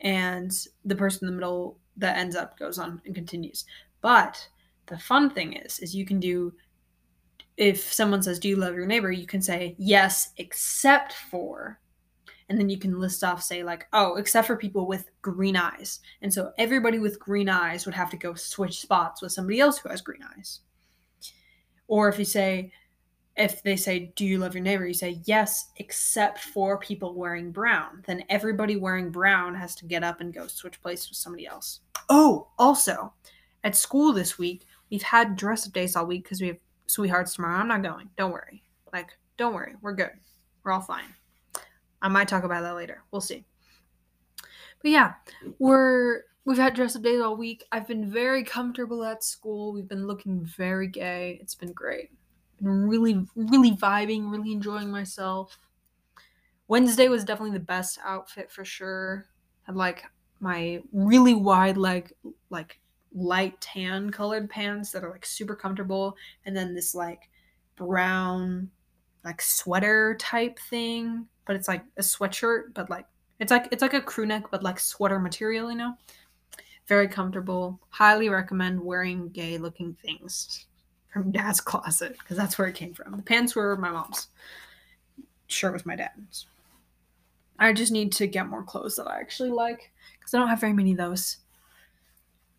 and 0.00 0.66
the 0.84 0.96
person 0.96 1.26
in 1.26 1.34
the 1.34 1.40
middle 1.40 1.78
that 1.96 2.16
ends 2.16 2.36
up 2.36 2.58
goes 2.58 2.78
on 2.78 3.00
and 3.04 3.14
continues 3.14 3.64
but 4.00 4.48
the 4.86 4.98
fun 4.98 5.30
thing 5.30 5.54
is 5.54 5.78
is 5.80 5.94
you 5.94 6.04
can 6.04 6.20
do 6.20 6.52
if 7.56 7.92
someone 7.92 8.22
says, 8.22 8.38
Do 8.38 8.48
you 8.48 8.56
love 8.56 8.74
your 8.74 8.86
neighbor? 8.86 9.12
you 9.12 9.26
can 9.26 9.42
say, 9.42 9.74
Yes, 9.78 10.32
except 10.38 11.12
for. 11.12 11.78
And 12.48 12.58
then 12.58 12.68
you 12.68 12.78
can 12.78 13.00
list 13.00 13.24
off, 13.24 13.42
say, 13.42 13.62
like, 13.62 13.86
oh, 13.92 14.16
except 14.16 14.46
for 14.46 14.56
people 14.56 14.86
with 14.86 15.10
green 15.22 15.56
eyes. 15.56 16.00
And 16.20 16.32
so 16.32 16.52
everybody 16.58 16.98
with 16.98 17.18
green 17.18 17.48
eyes 17.48 17.86
would 17.86 17.94
have 17.94 18.10
to 18.10 18.18
go 18.18 18.34
switch 18.34 18.80
spots 18.80 19.22
with 19.22 19.32
somebody 19.32 19.60
else 19.60 19.78
who 19.78 19.88
has 19.88 20.02
green 20.02 20.22
eyes. 20.36 20.60
Or 21.88 22.08
if 22.08 22.18
you 22.18 22.24
say, 22.24 22.72
if 23.36 23.62
they 23.62 23.76
say, 23.76 24.12
Do 24.14 24.24
you 24.24 24.38
love 24.38 24.54
your 24.54 24.62
neighbor? 24.62 24.86
You 24.86 24.94
say, 24.94 25.20
Yes, 25.24 25.70
except 25.76 26.38
for 26.38 26.78
people 26.78 27.14
wearing 27.14 27.50
brown. 27.50 28.02
Then 28.06 28.24
everybody 28.28 28.76
wearing 28.76 29.10
brown 29.10 29.54
has 29.54 29.74
to 29.76 29.86
get 29.86 30.04
up 30.04 30.20
and 30.20 30.32
go 30.32 30.46
switch 30.46 30.80
places 30.80 31.10
with 31.10 31.18
somebody 31.18 31.46
else. 31.46 31.80
Oh, 32.08 32.48
also, 32.58 33.12
at 33.64 33.74
school 33.74 34.12
this 34.12 34.38
week, 34.38 34.66
we've 34.90 35.02
had 35.02 35.36
dress 35.36 35.66
up 35.66 35.72
days 35.72 35.96
all 35.96 36.06
week 36.06 36.24
because 36.24 36.40
we 36.40 36.48
have 36.48 36.58
sweethearts 36.86 37.34
tomorrow. 37.34 37.58
I'm 37.58 37.68
not 37.68 37.82
going. 37.82 38.10
Don't 38.16 38.32
worry. 38.32 38.62
Like, 38.92 39.10
don't 39.36 39.54
worry. 39.54 39.74
We're 39.80 39.94
good. 39.94 40.12
We're 40.62 40.72
all 40.72 40.80
fine. 40.80 41.14
I 42.04 42.08
might 42.08 42.28
talk 42.28 42.44
about 42.44 42.60
that 42.60 42.76
later. 42.76 43.02
We'll 43.10 43.22
see. 43.22 43.46
But 44.82 44.90
yeah, 44.90 45.14
we're 45.58 46.24
we've 46.44 46.58
had 46.58 46.74
dress 46.74 46.94
up 46.94 47.02
days 47.02 47.22
all 47.22 47.34
week. 47.34 47.64
I've 47.72 47.88
been 47.88 48.10
very 48.10 48.44
comfortable 48.44 49.02
at 49.04 49.24
school. 49.24 49.72
We've 49.72 49.88
been 49.88 50.06
looking 50.06 50.44
very 50.44 50.86
gay. 50.86 51.38
It's 51.40 51.54
been 51.54 51.72
great. 51.72 52.10
Been 52.58 52.86
really, 52.86 53.26
really 53.34 53.70
vibing, 53.72 54.30
really 54.30 54.52
enjoying 54.52 54.90
myself. 54.90 55.58
Wednesday 56.68 57.08
was 57.08 57.24
definitely 57.24 57.56
the 57.56 57.64
best 57.64 57.98
outfit 58.04 58.50
for 58.50 58.66
sure. 58.66 59.24
Had 59.62 59.74
like 59.74 60.04
my 60.40 60.82
really 60.92 61.32
wide 61.32 61.78
leg 61.78 62.12
like 62.50 62.80
light 63.14 63.58
tan 63.62 64.10
colored 64.10 64.50
pants 64.50 64.90
that 64.90 65.02
are 65.02 65.10
like 65.10 65.24
super 65.24 65.56
comfortable 65.56 66.18
and 66.44 66.54
then 66.54 66.74
this 66.74 66.94
like 66.94 67.30
brown 67.76 68.68
like 69.24 69.40
sweater 69.40 70.16
type 70.18 70.58
thing 70.70 71.26
but 71.46 71.56
it's 71.56 71.68
like 71.68 71.84
a 71.96 72.02
sweatshirt 72.02 72.74
but 72.74 72.90
like 72.90 73.06
it's 73.40 73.50
like 73.50 73.68
it's 73.70 73.82
like 73.82 73.94
a 73.94 74.00
crew 74.00 74.26
neck 74.26 74.44
but 74.50 74.62
like 74.62 74.78
sweater 74.78 75.18
material 75.18 75.70
you 75.70 75.76
know? 75.76 75.94
Very 76.86 77.08
comfortable. 77.08 77.80
Highly 77.88 78.28
recommend 78.28 78.78
wearing 78.78 79.30
gay 79.30 79.56
looking 79.56 79.96
things 80.02 80.66
from 81.12 81.30
dad's 81.30 81.60
closet 81.60 82.16
because 82.18 82.36
that's 82.36 82.58
where 82.58 82.68
it 82.68 82.74
came 82.74 82.92
from. 82.92 83.16
The 83.16 83.22
pants 83.22 83.56
were 83.56 83.76
my 83.76 83.90
mom's. 83.90 84.28
Shirt 85.46 85.72
was 85.72 85.86
my 85.86 85.96
dad's. 85.96 86.46
I 87.58 87.72
just 87.72 87.92
need 87.92 88.12
to 88.12 88.26
get 88.26 88.48
more 88.48 88.64
clothes 88.64 88.96
that 88.96 89.06
i 89.06 89.20
actually 89.20 89.50
like 89.50 89.92
because 90.18 90.34
i 90.34 90.38
don't 90.38 90.48
have 90.48 90.60
very 90.60 90.72
many 90.72 90.92
of 90.92 90.98
those. 90.98 91.38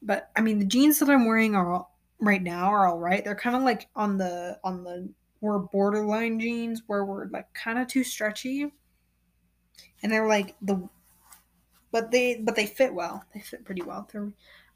But 0.01 0.30
I 0.36 0.41
mean, 0.41 0.60
the 0.60 0.65
jeans 0.65 0.99
that 0.99 1.10
I'm 1.10 1.25
wearing 1.25 1.56
are 1.56 1.73
all, 1.73 1.95
right 2.19 2.41
now 2.41 2.65
are 2.67 2.88
all 2.88 2.99
right. 2.99 3.23
They're 3.23 3.36
kind 3.36 3.56
of 3.56 3.63
like 3.63 3.89
on 3.95 4.17
the 4.17 4.60
on 4.63 4.84
the 4.84 5.10
we're 5.45 5.60
borderline 5.60 6.39
jeans 6.39 6.81
where 6.88 7.05
we're 7.05 7.27
like 7.29 7.53
kind 7.53 7.79
of 7.79 7.88
too 7.88 8.03
stretchy, 8.03 8.71
and 10.03 10.12
they're 10.12 10.27
like 10.27 10.55
the, 10.62 10.88
but 11.91 12.12
they 12.12 12.41
but 12.43 12.55
they 12.55 12.65
fit 12.65 12.93
well. 12.93 13.23
They 13.34 13.39
fit 13.39 13.65
pretty 13.65 13.84
well. 13.84 14.10
They 14.12 14.19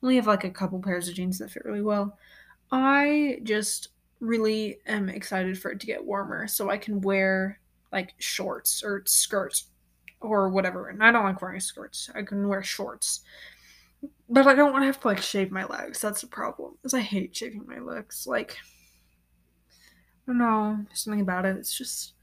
only 0.04 0.16
have 0.16 0.28
like 0.28 0.44
a 0.44 0.50
couple 0.50 0.80
pairs 0.82 1.08
of 1.08 1.16
jeans 1.16 1.40
that 1.40 1.52
fit 1.52 1.66
really 1.66 1.82
well. 1.82 2.18
I 2.72 3.40
just 3.44 3.90
really 4.20 4.78
am 4.86 5.10
excited 5.10 5.60
for 5.60 5.72
it 5.72 5.80
to 5.80 5.88
get 5.88 6.06
warmer 6.06 6.48
so 6.48 6.70
I 6.70 6.78
can 6.78 7.02
wear 7.02 7.60
like 7.92 8.14
shorts 8.20 8.84
or 8.84 9.04
skirts 9.06 9.70
or 10.22 10.50
whatever. 10.50 10.90
And 10.90 11.04
I 11.04 11.12
don't 11.12 11.24
like 11.24 11.42
wearing 11.42 11.60
skirts. 11.60 12.10
I 12.14 12.22
can 12.24 12.48
wear 12.48 12.64
shorts. 12.64 13.22
But 14.30 14.48
I 14.48 14.56
don't 14.56 14.72
want 14.72 14.84
to 14.84 14.88
have 14.88 15.00
to 15.02 15.08
like 15.08 15.22
shave 15.22 15.52
my 15.52 15.66
legs. 15.66 16.00
That's 16.02 16.22
the 16.22 16.28
problem. 16.28 16.76
Because 16.78 16.94
I 16.94 17.00
hate 17.00 17.36
shaving 17.36 17.66
my 17.68 17.80
legs. 17.80 18.28
Like 18.28 18.58
I 20.30 20.32
don't 20.32 20.38
know, 20.38 20.86
something 20.94 21.22
about 21.22 21.46
it. 21.46 21.58
It's 21.58 21.76
just 21.76 22.14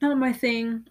not 0.00 0.18
my 0.18 0.32
thing. 0.32 0.88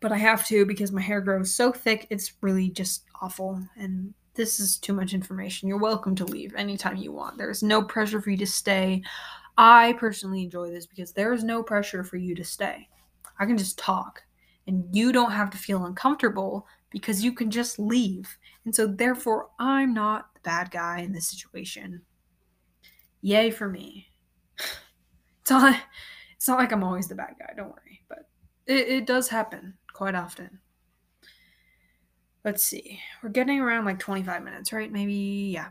But 0.00 0.10
I 0.10 0.16
have 0.16 0.44
to 0.48 0.66
because 0.66 0.90
my 0.90 1.00
hair 1.00 1.20
grows 1.20 1.54
so 1.54 1.70
thick, 1.70 2.08
it's 2.10 2.32
really 2.40 2.70
just 2.70 3.04
awful. 3.20 3.62
And 3.76 4.12
this 4.34 4.58
is 4.58 4.78
too 4.78 4.94
much 4.94 5.14
information. 5.14 5.68
You're 5.68 5.78
welcome 5.78 6.16
to 6.16 6.24
leave 6.24 6.56
anytime 6.56 6.96
you 6.96 7.12
want. 7.12 7.38
There's 7.38 7.62
no 7.62 7.84
pressure 7.84 8.20
for 8.20 8.30
you 8.30 8.36
to 8.38 8.46
stay. 8.48 9.00
I 9.56 9.92
personally 9.92 10.42
enjoy 10.42 10.70
this 10.70 10.86
because 10.86 11.12
there 11.12 11.32
is 11.32 11.44
no 11.44 11.62
pressure 11.62 12.02
for 12.02 12.16
you 12.16 12.34
to 12.34 12.42
stay. 12.42 12.88
I 13.38 13.46
can 13.46 13.56
just 13.56 13.78
talk 13.78 14.24
and 14.66 14.84
you 14.90 15.12
don't 15.12 15.30
have 15.30 15.50
to 15.50 15.58
feel 15.58 15.84
uncomfortable 15.84 16.66
because 16.90 17.22
you 17.22 17.32
can 17.32 17.48
just 17.48 17.78
leave. 17.78 18.36
And 18.64 18.74
so, 18.74 18.88
therefore, 18.88 19.50
I'm 19.60 19.94
not 19.94 20.34
the 20.34 20.40
bad 20.40 20.72
guy 20.72 20.98
in 20.98 21.12
this 21.12 21.28
situation. 21.28 22.02
Yay 23.20 23.52
for 23.52 23.68
me. 23.68 24.08
It's 25.42 25.50
not, 25.50 25.76
it's 26.36 26.48
not 26.48 26.58
like 26.58 26.72
I'm 26.72 26.84
always 26.84 27.08
the 27.08 27.14
bad 27.14 27.34
guy, 27.38 27.52
don't 27.56 27.68
worry, 27.68 28.02
but 28.08 28.28
it, 28.66 28.88
it 28.88 29.06
does 29.06 29.28
happen 29.28 29.74
quite 29.92 30.14
often. 30.14 30.60
Let's 32.44 32.64
see. 32.64 33.00
We're 33.22 33.28
getting 33.28 33.60
around 33.60 33.84
like 33.84 33.98
25 33.98 34.42
minutes, 34.42 34.72
right? 34.72 34.90
Maybe, 34.90 35.50
yeah. 35.54 35.70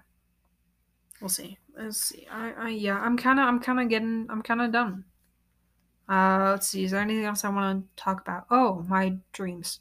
We'll 1.20 1.30
see. 1.30 1.58
Let's 1.78 1.98
see. 1.98 2.28
I, 2.32 2.54
I 2.58 2.70
yeah, 2.70 3.00
I'm 3.00 3.18
kind 3.18 3.40
of, 3.40 3.48
I'm 3.48 3.60
kind 3.60 3.80
of 3.80 3.90
getting, 3.90 4.28
I'm 4.30 4.42
kind 4.42 4.62
of 4.62 4.72
done. 4.72 5.06
Uh, 6.10 6.52
let's 6.52 6.68
see. 6.68 6.84
Is 6.84 6.92
there 6.92 7.02
anything 7.02 7.26
else 7.26 7.44
I 7.44 7.50
want 7.50 7.86
to 7.96 8.04
talk 8.04 8.22
about? 8.22 8.46
Oh, 8.50 8.86
my 8.88 9.18
dreams. 9.32 9.80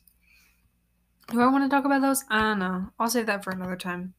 Do 1.29 1.41
I 1.41 1.47
want 1.47 1.65
to 1.65 1.75
talk 1.75 1.85
about 1.85 2.03
those? 2.03 2.25
I 2.29 2.41
don't 2.41 2.59
know. 2.59 2.91
I'll 2.99 3.09
save 3.09 3.27
that 3.27 3.45
for 3.45 3.51
another 3.51 3.77
time. 3.77 4.15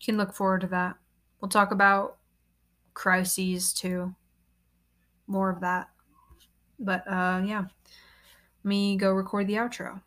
You 0.00 0.06
can 0.06 0.16
look 0.16 0.34
forward 0.34 0.62
to 0.62 0.66
that. 0.68 0.96
We'll 1.40 1.48
talk 1.48 1.70
about 1.70 2.16
crises 2.94 3.72
too. 3.72 4.14
More 5.26 5.50
of 5.50 5.60
that. 5.60 5.88
But 6.78 7.06
uh 7.06 7.42
yeah. 7.44 7.64
Me 8.64 8.96
go 8.96 9.12
record 9.12 9.46
the 9.46 9.54
outro. 9.54 10.00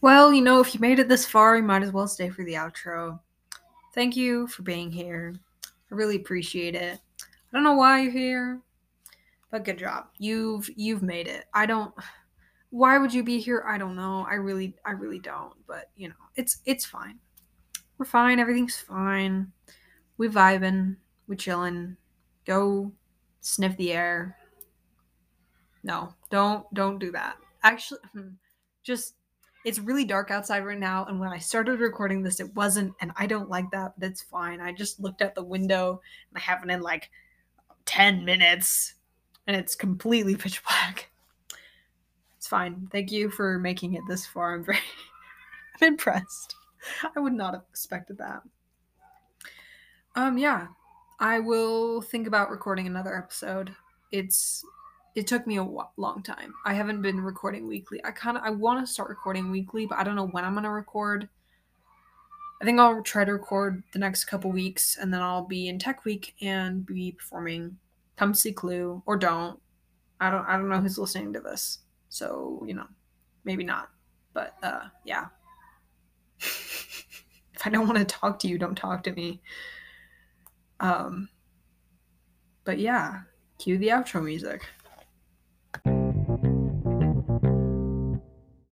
Well, 0.00 0.34
you 0.34 0.42
know, 0.42 0.60
if 0.60 0.74
you 0.74 0.80
made 0.80 0.98
it 0.98 1.08
this 1.08 1.24
far, 1.24 1.56
you 1.56 1.62
might 1.62 1.82
as 1.82 1.92
well 1.92 2.06
stay 2.06 2.28
for 2.28 2.44
the 2.44 2.54
outro. 2.54 3.20
Thank 3.94 4.16
you 4.16 4.46
for 4.48 4.62
being 4.62 4.90
here. 4.92 5.34
I 5.64 5.94
really 5.94 6.16
appreciate 6.16 6.74
it. 6.74 6.98
I 7.20 7.24
don't 7.52 7.62
know 7.62 7.74
why 7.74 8.00
you're 8.00 8.12
here, 8.12 8.60
but 9.50 9.64
good 9.64 9.78
job. 9.78 10.08
You've 10.18 10.68
you've 10.76 11.02
made 11.02 11.28
it. 11.28 11.44
I 11.54 11.66
don't 11.66 11.94
why 12.70 12.98
would 12.98 13.14
you 13.14 13.22
be 13.22 13.38
here? 13.38 13.64
I 13.68 13.78
don't 13.78 13.94
know. 13.94 14.26
I 14.28 14.34
really 14.34 14.74
I 14.84 14.90
really 14.90 15.20
don't, 15.20 15.54
but 15.68 15.90
you 15.96 16.08
know, 16.08 16.14
it's 16.34 16.58
it's 16.66 16.84
fine. 16.84 17.20
We're 17.96 18.04
fine. 18.04 18.40
Everything's 18.40 18.76
fine. 18.76 19.52
We 20.18 20.28
vibing. 20.28 20.96
We 21.28 21.36
chilling. 21.36 21.96
Go 22.44 22.92
sniff 23.40 23.76
the 23.76 23.92
air. 23.92 24.36
No, 25.82 26.14
don't 26.30 26.72
don't 26.74 26.98
do 26.98 27.12
that. 27.12 27.36
Actually, 27.62 28.00
hmm, 28.12 28.28
just 28.82 29.14
it's 29.64 29.78
really 29.78 30.04
dark 30.04 30.30
outside 30.30 30.62
right 30.62 30.78
now 30.78 31.06
and 31.06 31.18
when 31.18 31.30
i 31.30 31.38
started 31.38 31.80
recording 31.80 32.22
this 32.22 32.38
it 32.38 32.54
wasn't 32.54 32.92
and 33.00 33.10
i 33.16 33.26
don't 33.26 33.48
like 33.48 33.70
that 33.70 33.94
but 33.98 34.06
it's 34.06 34.20
fine 34.20 34.60
i 34.60 34.70
just 34.70 35.00
looked 35.00 35.22
out 35.22 35.34
the 35.34 35.42
window 35.42 35.98
and 36.28 36.36
i 36.36 36.40
haven't 36.40 36.68
in 36.68 36.82
like 36.82 37.08
10 37.86 38.24
minutes 38.24 38.94
and 39.46 39.56
it's 39.56 39.74
completely 39.74 40.36
pitch 40.36 40.62
black. 40.64 41.10
It's 42.36 42.46
fine. 42.46 42.88
Thank 42.92 43.10
you 43.10 43.30
for 43.30 43.58
making 43.58 43.94
it 43.94 44.02
this 44.08 44.26
far. 44.26 44.54
I'm 44.54 44.64
very 44.64 44.78
I'm 45.80 45.88
impressed. 45.88 46.54
I 47.16 47.20
would 47.20 47.32
not 47.32 47.54
have 47.54 47.64
expected 47.70 48.18
that. 48.18 48.42
Um 50.14 50.38
yeah, 50.38 50.68
I 51.20 51.38
will 51.40 52.02
think 52.02 52.26
about 52.26 52.50
recording 52.50 52.86
another 52.86 53.16
episode. 53.16 53.74
It's 54.10 54.64
it 55.14 55.28
took 55.28 55.46
me 55.46 55.58
a 55.58 55.68
long 55.96 56.22
time. 56.24 56.54
I 56.64 56.74
haven't 56.74 57.02
been 57.02 57.20
recording 57.20 57.68
weekly. 57.68 58.00
I 58.04 58.10
kind 58.10 58.36
of 58.36 58.42
I 58.42 58.50
want 58.50 58.84
to 58.84 58.92
start 58.92 59.08
recording 59.08 59.50
weekly, 59.50 59.86
but 59.86 59.98
I 59.98 60.04
don't 60.04 60.16
know 60.16 60.26
when 60.26 60.44
I'm 60.44 60.54
going 60.54 60.64
to 60.64 60.70
record. 60.70 61.28
I 62.60 62.64
think 62.64 62.80
I'll 62.80 63.02
try 63.02 63.24
to 63.24 63.32
record 63.32 63.82
the 63.92 63.98
next 63.98 64.24
couple 64.24 64.50
weeks 64.50 64.96
and 65.00 65.12
then 65.12 65.20
I'll 65.22 65.44
be 65.44 65.68
in 65.68 65.78
Tech 65.78 66.04
Week 66.04 66.34
and 66.40 66.84
be 66.84 67.12
performing. 67.12 67.76
Come 68.16 68.34
see 68.34 68.52
Clue 68.52 69.02
or 69.06 69.16
don't. 69.16 69.60
I 70.20 70.30
don't 70.30 70.46
I 70.46 70.56
don't 70.56 70.68
know 70.68 70.80
who's 70.80 70.98
listening 70.98 71.32
to 71.34 71.40
this. 71.40 71.78
So, 72.08 72.62
you 72.66 72.74
know, 72.74 72.86
maybe 73.44 73.62
not. 73.62 73.90
But 74.32 74.56
uh 74.62 74.84
yeah. 75.04 75.26
if 76.38 77.62
I 77.64 77.70
don't 77.70 77.86
want 77.86 77.98
to 77.98 78.04
talk 78.04 78.40
to 78.40 78.48
you, 78.48 78.58
don't 78.58 78.74
talk 78.76 79.04
to 79.04 79.12
me. 79.12 79.42
Um 80.84 81.28
but 82.64 82.78
yeah, 82.78 83.20
cue 83.58 83.78
the 83.78 83.88
outro 83.88 84.22
music. 84.22 84.66